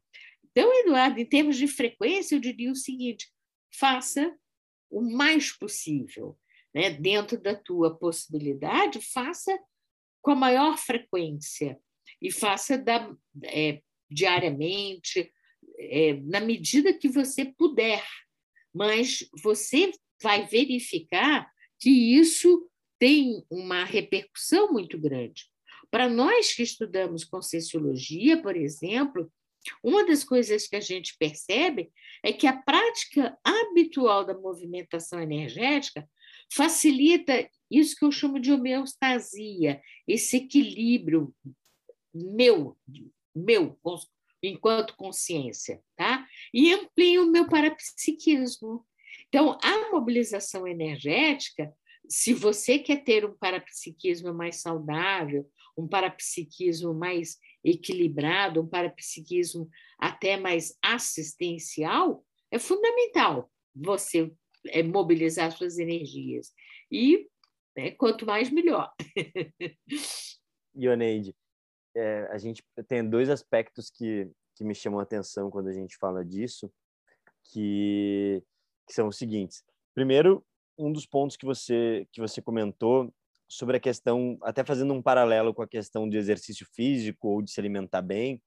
[0.51, 3.31] Então, Eduardo, em termos de frequência, eu diria o seguinte:
[3.79, 4.37] faça
[4.91, 6.37] o mais possível,
[6.75, 6.91] né?
[6.91, 9.57] dentro da tua possibilidade, faça
[10.21, 11.79] com a maior frequência
[12.21, 13.09] e faça da,
[13.45, 15.33] é, diariamente,
[15.79, 18.05] é, na medida que você puder,
[18.75, 21.49] mas você vai verificar
[21.79, 22.69] que isso
[23.03, 25.47] tem uma repercussão muito grande.
[25.91, 29.29] Para nós que estudamos Conscienciologia, por exemplo,
[29.83, 31.91] uma das coisas que a gente percebe
[32.23, 36.09] é que a prática habitual da movimentação energética
[36.55, 41.35] facilita isso que eu chamo de homeostasia, esse equilíbrio
[42.15, 42.79] meu,
[43.35, 43.77] meu
[44.41, 46.25] enquanto consciência, tá?
[46.55, 48.87] E amplia o meu parapsiquismo.
[49.27, 51.75] Então, a mobilização energética,
[52.09, 60.37] se você quer ter um parapsiquismo mais saudável, um parapsiquismo mais equilibrado, um parapsiquismo até
[60.37, 64.31] mais assistencial, é fundamental você
[64.67, 66.53] é, mobilizar suas energias.
[66.91, 67.29] E
[67.77, 68.93] né, quanto mais, melhor.
[70.77, 71.35] Ioneide,
[71.95, 75.97] é, a gente tem dois aspectos que, que me chamam a atenção quando a gente
[75.97, 76.71] fala disso,
[77.45, 78.43] que,
[78.87, 79.65] que são os seguintes.
[79.95, 80.45] Primeiro,
[80.79, 83.13] um dos pontos que você, que você comentou
[83.49, 87.51] sobre a questão, até fazendo um paralelo com a questão de exercício físico ou de
[87.51, 88.43] se alimentar bem,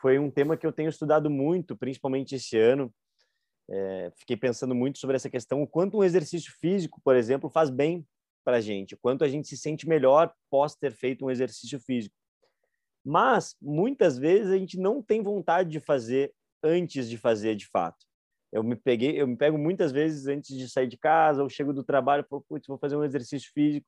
[0.00, 2.92] foi um tema que eu tenho estudado muito, principalmente esse ano.
[3.68, 7.68] É, fiquei pensando muito sobre essa questão, o quanto um exercício físico, por exemplo, faz
[7.68, 8.06] bem
[8.44, 11.78] para a gente, o quanto a gente se sente melhor pós ter feito um exercício
[11.80, 12.14] físico.
[13.04, 16.32] Mas, muitas vezes, a gente não tem vontade de fazer
[16.62, 18.07] antes de fazer de fato.
[18.52, 21.72] Eu me peguei, eu me pego muitas vezes antes de sair de casa, ou chego
[21.72, 23.86] do trabalho, putz, vou fazer um exercício físico,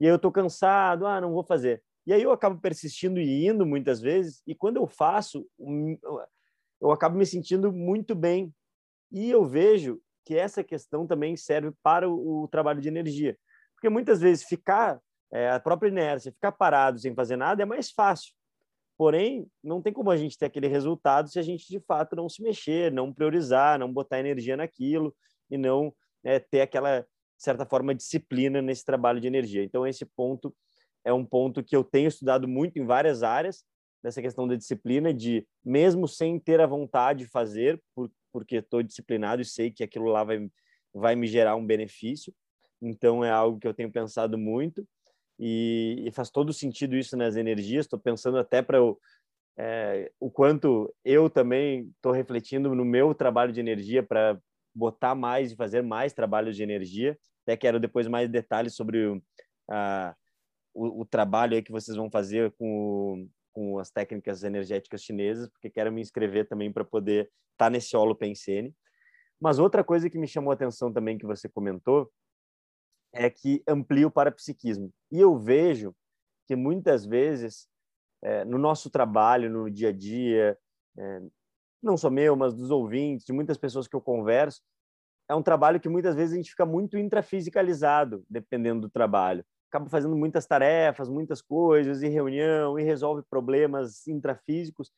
[0.00, 1.82] e aí eu estou cansado, ah, não vou fazer.
[2.04, 5.46] E aí eu acabo persistindo e indo muitas vezes, e quando eu faço,
[6.80, 8.52] eu acabo me sentindo muito bem.
[9.12, 13.38] E eu vejo que essa questão também serve para o, o trabalho de energia.
[13.74, 15.00] Porque muitas vezes ficar,
[15.32, 18.32] é, a própria inércia, ficar parado sem fazer nada é mais fácil.
[19.02, 22.28] Porém, não tem como a gente ter aquele resultado se a gente de fato não
[22.28, 25.12] se mexer, não priorizar, não botar energia naquilo
[25.50, 25.92] e não
[26.22, 27.04] é, ter aquela
[27.36, 29.64] certa forma, disciplina nesse trabalho de energia.
[29.64, 30.54] Então, esse ponto
[31.04, 33.64] é um ponto que eu tenho estudado muito em várias áreas,
[34.04, 38.84] nessa questão da disciplina, de mesmo sem ter a vontade de fazer, por, porque estou
[38.84, 40.48] disciplinado e sei que aquilo lá vai,
[40.94, 42.32] vai me gerar um benefício.
[42.80, 44.86] Então, é algo que eu tenho pensado muito
[45.44, 47.84] e, e faz todo sentido isso nas energias.
[47.84, 48.78] Estou pensando até para
[49.58, 54.40] é, o quanto eu também estou refletindo no meu trabalho de energia para
[54.72, 57.18] botar mais e fazer mais trabalhos de energia.
[57.42, 59.22] Até quero depois mais detalhes sobre o,
[59.68, 60.14] a,
[60.72, 65.68] o, o trabalho aí que vocês vão fazer com, com as técnicas energéticas chinesas, porque
[65.68, 68.72] quero me inscrever também para poder estar tá nesse holo pensene.
[69.40, 72.08] Mas outra coisa que me chamou a atenção também que você comentou
[73.12, 74.92] é que amplia o parapsiquismo.
[75.10, 75.94] E eu vejo
[76.46, 77.68] que muitas vezes
[78.22, 80.56] é, no nosso trabalho, no dia a dia,
[80.96, 81.22] é,
[81.82, 84.62] não só meu, mas dos ouvintes, de muitas pessoas que eu converso,
[85.28, 89.44] é um trabalho que muitas vezes a gente fica muito intrafisicalizado, dependendo do trabalho.
[89.68, 94.92] Acaba fazendo muitas tarefas, muitas coisas, em reunião, e resolve problemas intrafísicos.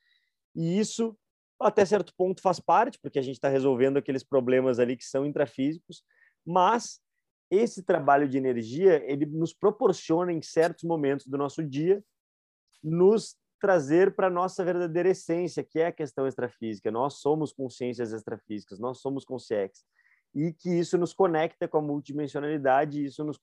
[0.55, 1.17] E isso,
[1.61, 5.25] até certo ponto, faz parte, porque a gente está resolvendo aqueles problemas ali que são
[5.25, 6.03] intrafísicos,
[6.45, 7.01] mas
[7.51, 12.03] esse trabalho de energia, ele nos proporciona, em certos momentos do nosso dia,
[12.82, 16.90] nos trazer para nossa verdadeira essência, que é a questão extrafísica.
[16.90, 19.84] Nós somos consciências extrafísicas, nós somos consciex
[20.34, 23.38] e que isso nos conecta com a multidimensionalidade isso nos,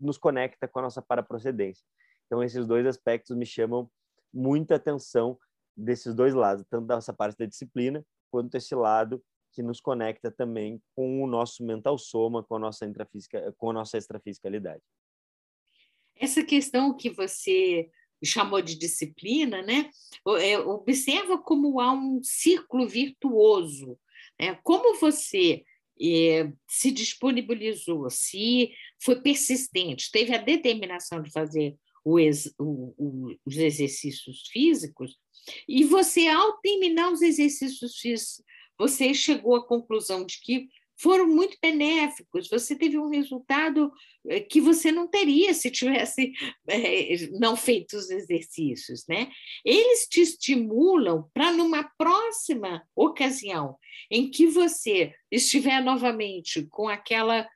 [0.00, 1.84] nos conecta com a nossa paraprocedência.
[2.26, 3.90] Então, esses dois aspectos me chamam
[4.32, 5.38] muita atenção
[5.76, 9.22] desses dois lados, tanto dessa parte da disciplina, quanto esse lado
[9.52, 13.72] que nos conecta também com o nosso mental soma, com a nossa intrafísica, com a
[13.74, 14.82] nossa extrafisicalidade.
[16.16, 17.90] Essa questão que você
[18.24, 19.90] chamou de disciplina, né?
[20.40, 23.98] É, observa como há um círculo virtuoso.
[24.40, 24.58] Né?
[24.62, 25.64] Como você
[26.00, 28.72] é, se disponibilizou, se
[29.02, 31.76] foi persistente, teve a determinação de fazer
[32.18, 35.16] ex, o, o, os exercícios físicos,
[35.68, 38.44] e você, ao terminar os exercícios físicos,
[38.82, 43.92] você chegou à conclusão de que foram muito benéficos, você teve um resultado
[44.26, 46.32] eh, que você não teria se tivesse
[46.68, 49.30] é, não feito os exercícios, né?
[49.64, 53.76] Eles te estimulam para numa próxima ocasião
[54.10, 57.48] em que você estiver novamente com aquela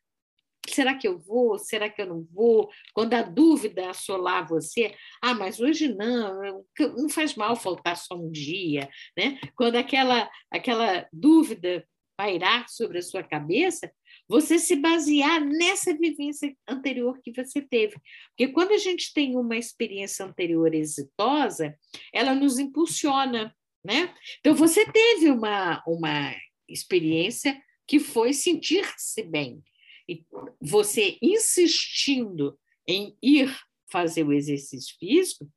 [0.74, 1.58] será que eu vou?
[1.58, 2.70] Será que eu não vou?
[2.94, 6.64] Quando a dúvida assolar você, ah, mas hoje não,
[6.96, 9.38] não faz mal faltar só um dia, né?
[9.54, 11.86] Quando aquela aquela dúvida
[12.16, 13.92] pairar sobre a sua cabeça,
[14.28, 17.94] você se basear nessa vivência anterior que você teve.
[18.30, 21.76] Porque quando a gente tem uma experiência anterior exitosa,
[22.12, 23.54] ela nos impulsiona,
[23.84, 24.12] né?
[24.40, 26.34] Então, você teve uma, uma
[26.68, 29.62] experiência que foi sentir-se bem.
[30.08, 30.24] E
[30.60, 33.54] você insistindo em ir
[33.90, 35.50] fazer o exercício físico,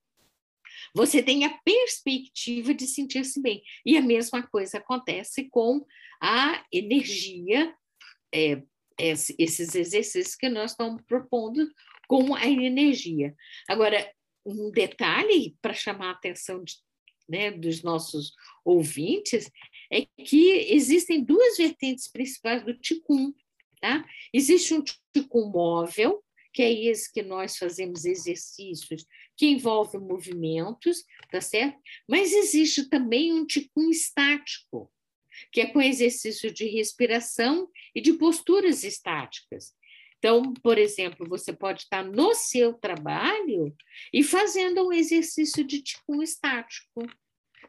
[0.94, 3.62] você tem a perspectiva de sentir-se bem.
[3.86, 5.86] E a mesma coisa acontece com
[6.22, 7.74] a energia,
[8.34, 8.62] é,
[8.98, 11.70] esses exercícios que nós estamos propondo
[12.08, 13.36] com a energia.
[13.68, 14.12] Agora,
[14.46, 16.76] um detalhe para chamar a atenção de,
[17.28, 18.34] né, dos nossos
[18.66, 19.50] ouvintes
[19.92, 23.34] é que existem duas vertentes principais do Ticum.
[23.80, 24.06] Tá?
[24.34, 26.24] Existe um Ticum móvel,
[26.54, 29.06] que é esse que nós fazemos exercícios
[29.38, 31.80] que envolvem movimentos, tá certo?
[32.08, 34.92] Mas existe também um Ticum estático,
[35.52, 39.74] que é com exercício de respiração e de posturas estáticas.
[40.20, 43.74] Então, por exemplo, você pode estar no seu trabalho
[44.14, 47.02] e fazendo um exercício de ticum estático.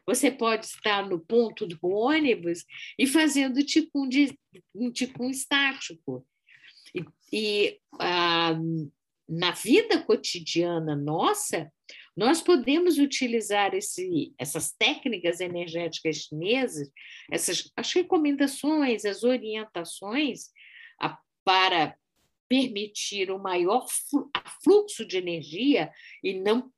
[0.05, 2.65] Você pode estar no ponto do ônibus
[2.97, 4.37] e fazendo ticum de,
[4.73, 6.25] um ticum estático.
[6.93, 8.57] E, e ah,
[9.29, 11.71] na vida cotidiana nossa,
[12.15, 16.91] nós podemos utilizar esse, essas técnicas energéticas chinesas,
[17.31, 20.49] essas, as recomendações, as orientações
[20.99, 21.95] a, para
[22.49, 23.85] permitir um maior
[24.61, 25.89] fluxo de energia
[26.21, 26.69] e não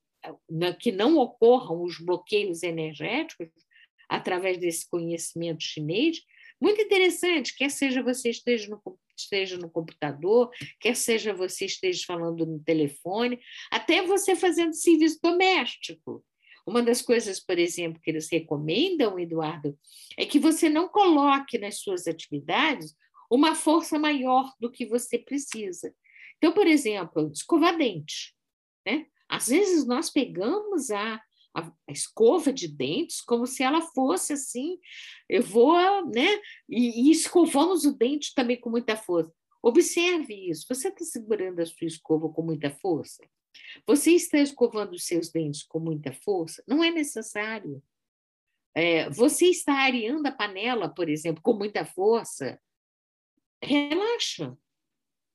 [0.80, 3.50] que não ocorram os bloqueios energéticos
[4.10, 6.22] através desse conhecimento chinês,
[6.62, 8.82] muito interessante, quer seja você esteja no
[9.16, 10.50] esteja no computador,
[10.80, 13.40] quer seja você esteja falando no telefone,
[13.72, 16.26] até você fazendo serviço doméstico.
[16.66, 19.78] Uma das coisas, por exemplo, que eles recomendam, Eduardo,
[20.18, 22.96] é que você não coloque nas suas atividades
[23.30, 25.94] uma força maior do que você precisa.
[26.38, 28.34] Então, por exemplo, escovar dente.
[28.86, 29.08] Né?
[29.34, 31.16] Às vezes nós pegamos a,
[31.56, 34.78] a, a, escova de dentes como se ela fosse assim,
[35.28, 36.40] eu vou, né?
[36.70, 39.34] E, e escovamos o dente também com muita força.
[39.60, 40.68] Observe isso.
[40.70, 43.28] Você está segurando a sua escova com muita força?
[43.88, 46.64] Você está escovando os seus dentes com muita força?
[46.68, 47.82] Não é necessário.
[48.76, 52.62] É, você está areando a panela, por exemplo, com muita força?
[53.64, 54.56] Relaxa.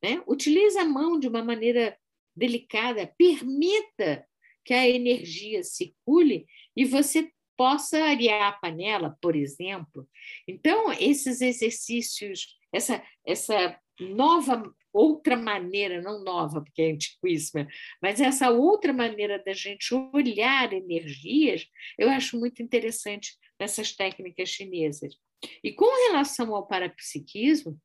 [0.00, 0.22] Né?
[0.24, 1.98] Utilize a mão de uma maneira
[2.38, 3.12] delicada.
[3.18, 4.26] Permita
[4.64, 10.08] que a energia circule e você possa arear a panela, por exemplo.
[10.46, 17.66] Então, esses exercícios, essa, essa nova, outra maneira, não nova, porque é antiquíssima,
[18.00, 21.66] mas essa outra maneira da gente olhar energias,
[21.98, 25.16] eu acho muito interessante nessas técnicas chinesas.
[25.62, 27.76] E com relação ao parapsiquismo,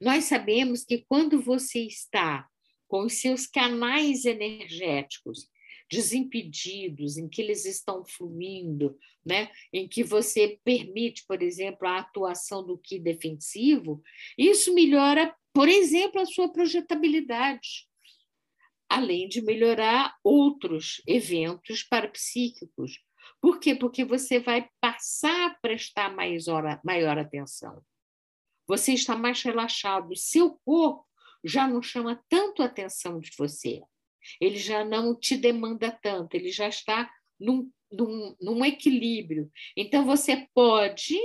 [0.00, 2.48] nós sabemos que quando você está
[2.88, 5.48] com os seus canais energéticos
[5.90, 9.50] desimpedidos, em que eles estão fluindo, né?
[9.72, 14.02] em que você permite, por exemplo, a atuação do que defensivo,
[14.36, 17.88] isso melhora, por exemplo, a sua projetabilidade,
[18.88, 23.00] além de melhorar outros eventos parapsíquicos.
[23.40, 23.74] Por quê?
[23.74, 27.82] Porque você vai passar a prestar mais hora, maior atenção.
[28.66, 31.06] Você está mais relaxado, seu corpo
[31.46, 33.82] já não chama tanto a atenção de você
[34.40, 39.50] ele já não te demanda tanto, ele já está num, num, num equilíbrio.
[39.76, 41.16] Então, você pode,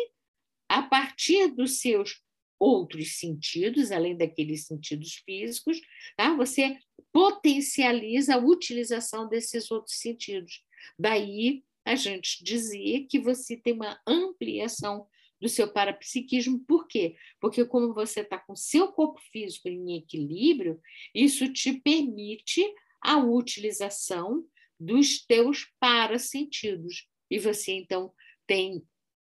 [0.69, 2.21] a partir dos seus
[2.59, 5.81] outros sentidos, além daqueles sentidos físicos,
[6.15, 6.35] tá?
[6.35, 6.77] você
[7.11, 10.63] potencializa a utilização desses outros sentidos.
[10.97, 15.07] Daí a gente dizia que você tem uma ampliação
[15.41, 16.59] do seu parapsiquismo.
[16.59, 17.15] Por quê?
[17.39, 20.79] Porque como você está com seu corpo físico em equilíbrio,
[21.13, 22.63] isso te permite
[23.01, 24.45] a utilização
[24.79, 27.07] dos teus parasentidos.
[27.29, 28.13] E você, então,
[28.45, 28.83] tem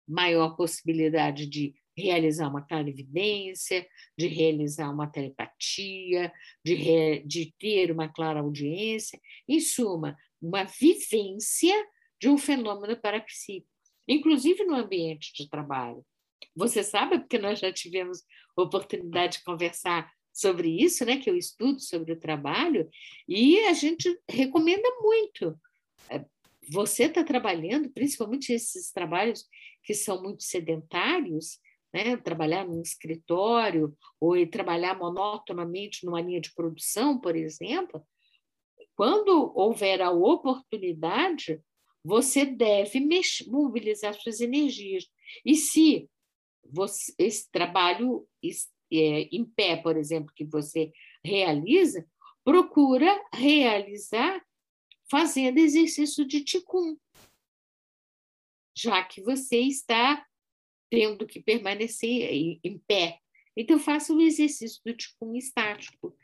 [0.07, 3.85] maior possibilidade de realizar uma clarividência,
[4.17, 6.31] de realizar uma telepatia,
[6.63, 7.23] de, re...
[7.25, 11.73] de ter uma clara audiência, em suma, uma vivência
[12.21, 13.71] de um fenômeno parapsíquico,
[14.07, 16.05] inclusive no ambiente de trabalho.
[16.55, 18.23] Você sabe, porque nós já tivemos
[18.55, 22.87] oportunidade de conversar sobre isso, né, que eu estudo sobre o trabalho,
[23.27, 25.59] e a gente recomenda muito.
[26.09, 26.23] É,
[26.69, 29.45] você está trabalhando, principalmente esses trabalhos
[29.83, 31.59] que são muito sedentários,
[31.93, 38.05] né, trabalhar num escritório ou trabalhar monotonamente numa linha de produção, por exemplo,
[38.95, 41.61] quando houver a oportunidade,
[42.07, 43.05] você deve
[43.47, 45.05] mobilizar suas energias.
[45.45, 46.09] E se
[46.63, 52.07] você, esse trabalho é, em pé, por exemplo, que você realiza,
[52.45, 54.41] procura realizar
[55.11, 56.95] fazendo exercício de ticum,
[58.73, 60.25] já que você está
[60.89, 62.31] tendo que permanecer
[62.63, 63.19] em pé.
[63.55, 66.15] Então, faça o exercício do ticum estático.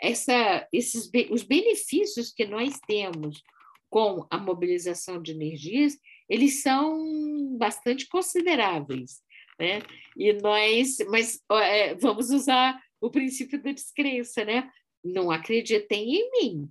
[0.00, 3.42] Essa, esses, os benefícios que nós temos
[3.96, 5.96] com a mobilização de energias,
[6.28, 9.24] eles são bastante consideráveis
[9.58, 9.80] né?
[10.16, 14.70] E nós, mas é, vamos usar o princípio da descrença, né?
[15.04, 16.70] Não acreditem em mim.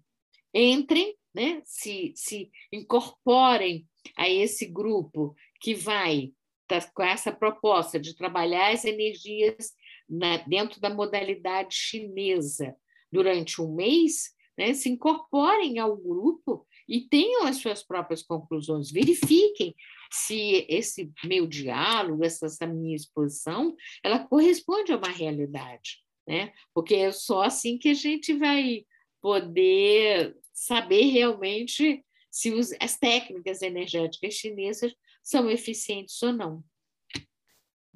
[0.53, 1.61] Entrem, né?
[1.65, 6.31] Se, se incorporem a esse grupo que vai
[6.67, 9.73] tá, com essa proposta de trabalhar as energias
[10.07, 12.75] na, dentro da modalidade chinesa
[13.11, 14.73] durante um mês, né?
[14.73, 19.75] Se incorporem ao grupo e tenham as suas próprias conclusões, verifiquem
[20.11, 26.53] se esse meu diálogo, essa, essa minha exposição, ela corresponde a uma realidade, né?
[26.73, 28.85] Porque é só assim que a gente vai
[29.21, 36.63] poder saber realmente se os, as técnicas energéticas chinesas são eficientes ou não.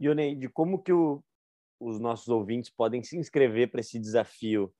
[0.02, 1.24] Ioneide, como que o,
[1.80, 4.74] os nossos ouvintes podem se inscrever para esse desafio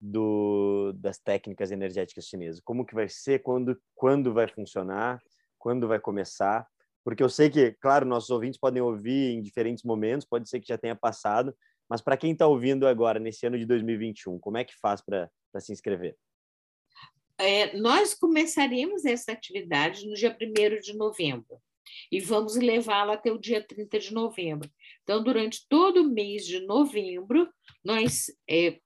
[0.00, 2.60] do, das técnicas energéticas chinesas?
[2.60, 3.40] Como que vai ser?
[3.42, 5.20] Quando, quando vai funcionar?
[5.58, 6.66] Quando vai começar?
[7.04, 10.68] Porque eu sei que, claro, nossos ouvintes podem ouvir em diferentes momentos, pode ser que
[10.68, 11.56] já tenha passado,
[11.88, 15.30] mas para quem está ouvindo agora, nesse ano de 2021, como é que faz para
[15.60, 16.16] se inscrever?
[17.38, 21.60] É, nós começaremos essa atividade no dia 1 de novembro
[22.10, 24.70] e vamos levá-la até o dia 30 de novembro.
[25.02, 27.48] Então, durante todo o mês de novembro,
[27.84, 28.80] nós é,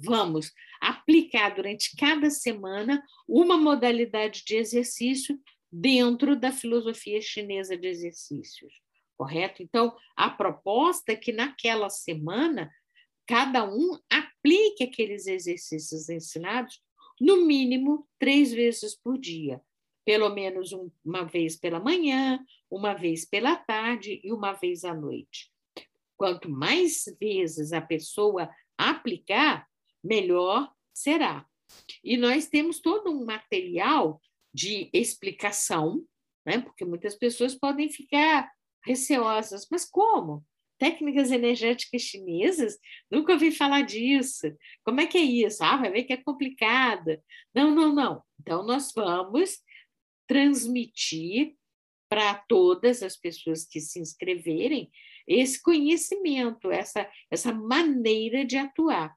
[0.00, 5.38] vamos aplicar durante cada semana uma modalidade de exercício
[5.70, 8.72] dentro da filosofia chinesa de exercícios,
[9.16, 9.62] correto?
[9.62, 12.70] Então, a proposta é que naquela semana
[13.26, 16.80] cada um aplique aqueles exercícios ensinados
[17.20, 19.60] no mínimo três vezes por dia,
[20.04, 20.70] pelo menos
[21.04, 22.38] uma vez pela manhã,
[22.70, 25.53] uma vez pela tarde e uma vez à noite.
[26.16, 29.66] Quanto mais vezes a pessoa aplicar,
[30.02, 31.46] melhor será.
[32.02, 34.20] E nós temos todo um material
[34.52, 36.04] de explicação,
[36.46, 36.60] né?
[36.60, 38.50] porque muitas pessoas podem ficar
[38.84, 40.44] receosas, mas como?
[40.78, 42.78] Técnicas energéticas chinesas?
[43.10, 44.46] Nunca ouvi falar disso.
[44.84, 45.62] Como é que é isso?
[45.64, 47.22] Ah, vai ver que é complicada.
[47.54, 48.22] Não, não, não.
[48.40, 49.60] Então, nós vamos
[50.26, 51.56] transmitir
[52.08, 54.90] para todas as pessoas que se inscreverem
[55.26, 59.14] esse conhecimento, essa, essa maneira de atuar.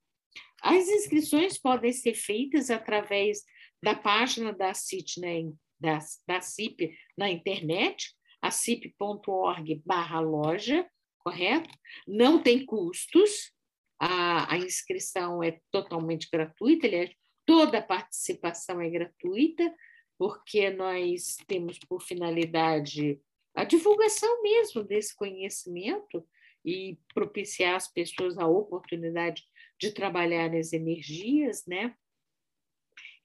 [0.62, 3.44] As inscrições podem ser feitas através
[3.84, 10.88] da página da CIT, né, da, da CIP na internet, a cip.org barra loja,
[11.20, 11.70] correto?
[12.08, 13.52] Não tem custos,
[14.00, 17.12] a, a inscrição é totalmente gratuita, aliás,
[17.48, 19.74] Toda a participação é gratuita,
[20.20, 23.22] porque nós temos por finalidade
[23.58, 26.24] a divulgação mesmo desse conhecimento
[26.64, 29.44] e propiciar às pessoas a oportunidade
[29.80, 31.96] de trabalhar as energias, né?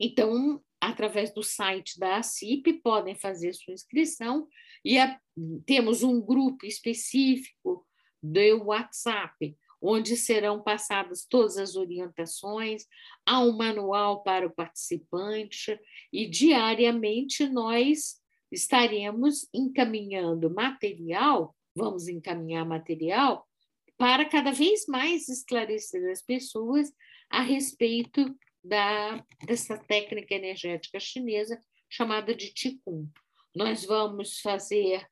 [0.01, 4.49] Então, através do site da ACIP, podem fazer sua inscrição
[4.83, 5.21] e a,
[5.67, 7.87] temos um grupo específico
[8.23, 12.87] do WhatsApp, onde serão passadas todas as orientações,
[13.27, 15.79] há um manual para o participante
[16.11, 18.22] e diariamente nós
[18.53, 23.49] estaremos encaminhando material, vamos encaminhar material
[23.97, 26.93] para cada vez mais esclarecer as pessoas
[27.31, 33.11] a respeito da, dessa técnica energética chinesa chamada de Qigong.
[33.55, 35.07] Nós vamos fazer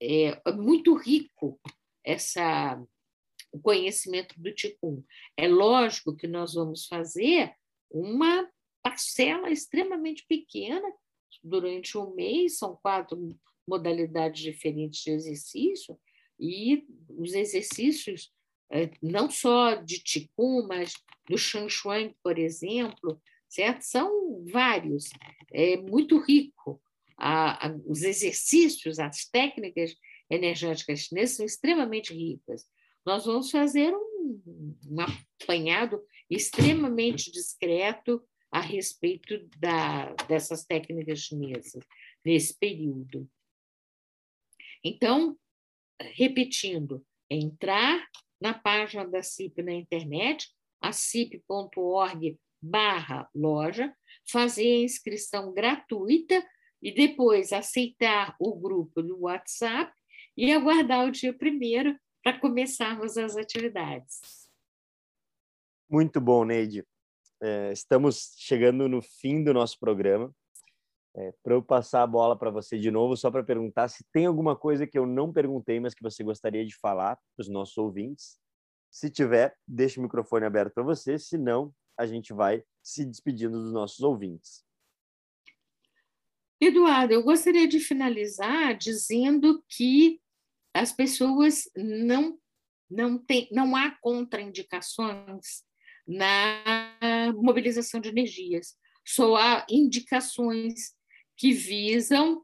[0.00, 1.60] é, muito rico
[2.04, 2.80] essa
[3.52, 5.04] o conhecimento do Qigong.
[5.36, 7.54] É lógico que nós vamos fazer
[7.88, 8.50] uma
[8.82, 10.92] parcela extremamente pequena
[11.42, 15.98] durante um mês, são quatro modalidades diferentes de exercício,
[16.38, 18.32] e os exercícios,
[18.70, 20.92] é, não só de Qigong, mas
[21.28, 23.82] do Shanshuang, por exemplo, certo?
[23.82, 25.10] São vários,
[25.52, 26.80] é muito rico.
[27.16, 29.94] A, a, os exercícios, as técnicas
[30.28, 32.66] energéticas chinesas são extremamente ricas.
[33.06, 34.40] Nós vamos fazer um,
[34.90, 38.22] um apanhado extremamente discreto
[38.54, 41.84] a respeito da, dessas técnicas chinesas
[42.24, 43.28] nesse período.
[44.84, 45.36] Então,
[46.00, 48.08] repetindo, entrar
[48.40, 53.92] na página da CIP na internet, a cip.org barra loja,
[54.30, 56.40] fazer a inscrição gratuita
[56.80, 59.92] e depois aceitar o grupo do WhatsApp
[60.36, 64.48] e aguardar o dia primeiro para começarmos as atividades.
[65.90, 66.86] Muito bom, Neide.
[67.42, 70.34] É, estamos chegando no fim do nosso programa.
[71.16, 74.26] É, para eu passar a bola para você de novo, só para perguntar se tem
[74.26, 77.76] alguma coisa que eu não perguntei, mas que você gostaria de falar para os nossos
[77.78, 78.38] ouvintes.
[78.90, 83.62] Se tiver, deixe o microfone aberto para você, se não, a gente vai se despedindo
[83.62, 84.64] dos nossos ouvintes.
[86.60, 90.20] Eduardo, eu gostaria de finalizar dizendo que
[90.72, 92.38] as pessoas não
[92.90, 95.64] não tem não há contraindicações
[96.06, 96.83] na
[97.32, 98.74] mobilização de energias,
[99.06, 100.94] só há indicações
[101.36, 102.38] que visam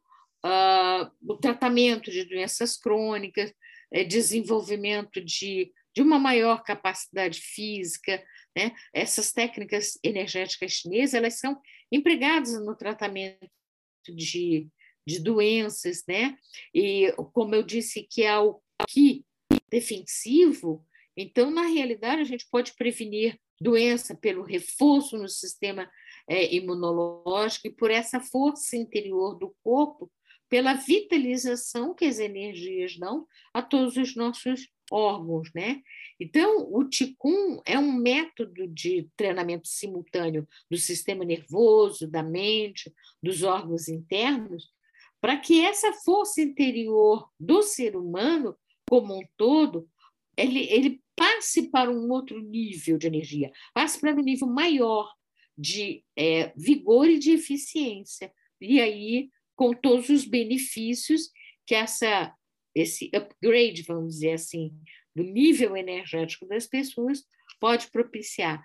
[0.45, 3.53] uh, o tratamento de doenças crônicas,
[3.93, 8.23] é, desenvolvimento de, de uma maior capacidade física.
[8.57, 8.73] Né?
[8.93, 13.49] Essas técnicas energéticas chinesas elas são empregadas no tratamento
[14.09, 14.69] de
[15.07, 16.37] de doenças, né?
[16.75, 19.25] E como eu disse que é o que
[19.69, 20.87] defensivo,
[21.23, 25.91] então na realidade a gente pode prevenir doença pelo reforço no sistema
[26.29, 30.11] é, imunológico e por essa força interior do corpo,
[30.49, 35.81] pela vitalização que as energias dão a todos os nossos órgãos, né?
[36.19, 42.93] Então, o Qigong é um método de treinamento simultâneo do sistema nervoso, da mente,
[43.23, 44.69] dos órgãos internos,
[45.21, 48.57] para que essa força interior do ser humano
[48.89, 49.89] como um todo
[50.37, 55.13] ele, ele passe para um outro nível de energia, passe para um nível maior
[55.57, 58.33] de é, vigor e de eficiência.
[58.61, 61.31] E aí, com todos os benefícios
[61.67, 62.35] que essa,
[62.75, 64.73] esse upgrade, vamos dizer assim,
[65.15, 67.25] do nível energético das pessoas
[67.61, 68.65] pode propiciar.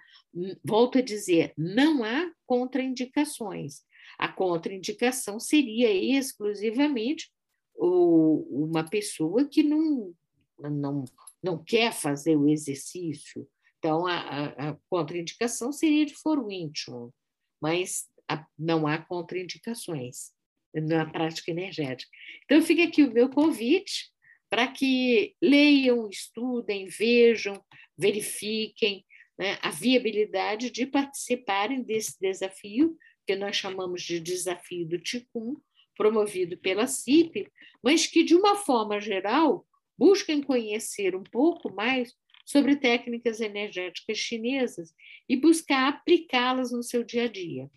[0.63, 3.81] Volto a dizer, não há contraindicações.
[4.17, 7.29] A contraindicação seria exclusivamente
[7.77, 10.13] uma pessoa que não,
[10.59, 11.03] não,
[11.45, 13.47] não quer fazer o exercício.
[13.77, 17.13] Então, a, a contraindicação seria de foro íntimo,
[17.61, 20.33] mas a, não há contraindicações
[20.73, 22.09] na prática energética.
[22.43, 24.11] Então, fica aqui o meu convite
[24.49, 27.63] para que leiam, estudem, vejam,
[27.95, 29.05] verifiquem
[29.37, 35.57] né, a viabilidade de participarem desse desafio que nós chamamos de desafio do Ticum,
[35.95, 37.47] promovido pela CIP,
[37.83, 39.65] mas que, de uma forma geral,
[39.97, 42.13] busquem conhecer um pouco mais
[42.45, 44.93] sobre técnicas energéticas chinesas
[45.27, 47.69] e buscar aplicá-las no seu dia a dia.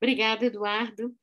[0.00, 1.14] Obrigada, Eduardo.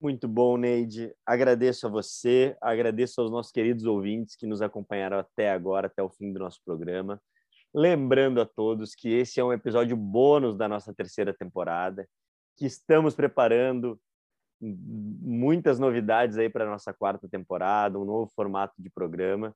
[0.00, 1.14] Muito bom, Neide.
[1.24, 6.10] Agradeço a você, agradeço aos nossos queridos ouvintes que nos acompanharam até agora, até o
[6.10, 7.22] fim do nosso programa.
[7.72, 12.08] Lembrando a todos que esse é um episódio bônus da nossa terceira temporada
[12.56, 13.98] que estamos preparando
[14.62, 19.54] muitas novidades aí para nossa quarta temporada, um novo formato de programa.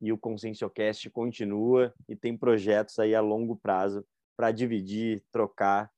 [0.00, 5.90] E o Conscienciocast continua e tem projetos aí a longo prazo para dividir, trocar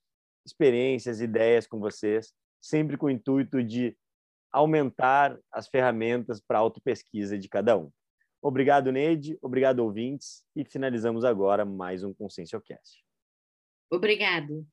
[0.46, 3.96] experiências, ideias com vocês, sempre com o intuito de
[4.50, 7.90] aumentar as ferramentas para autopesquisa de cada um.
[8.40, 9.36] Obrigado, Neide.
[9.42, 10.44] Obrigado, ouvintes.
[10.54, 13.04] E finalizamos agora mais um Conscienciocast.
[13.90, 14.64] Obrigado.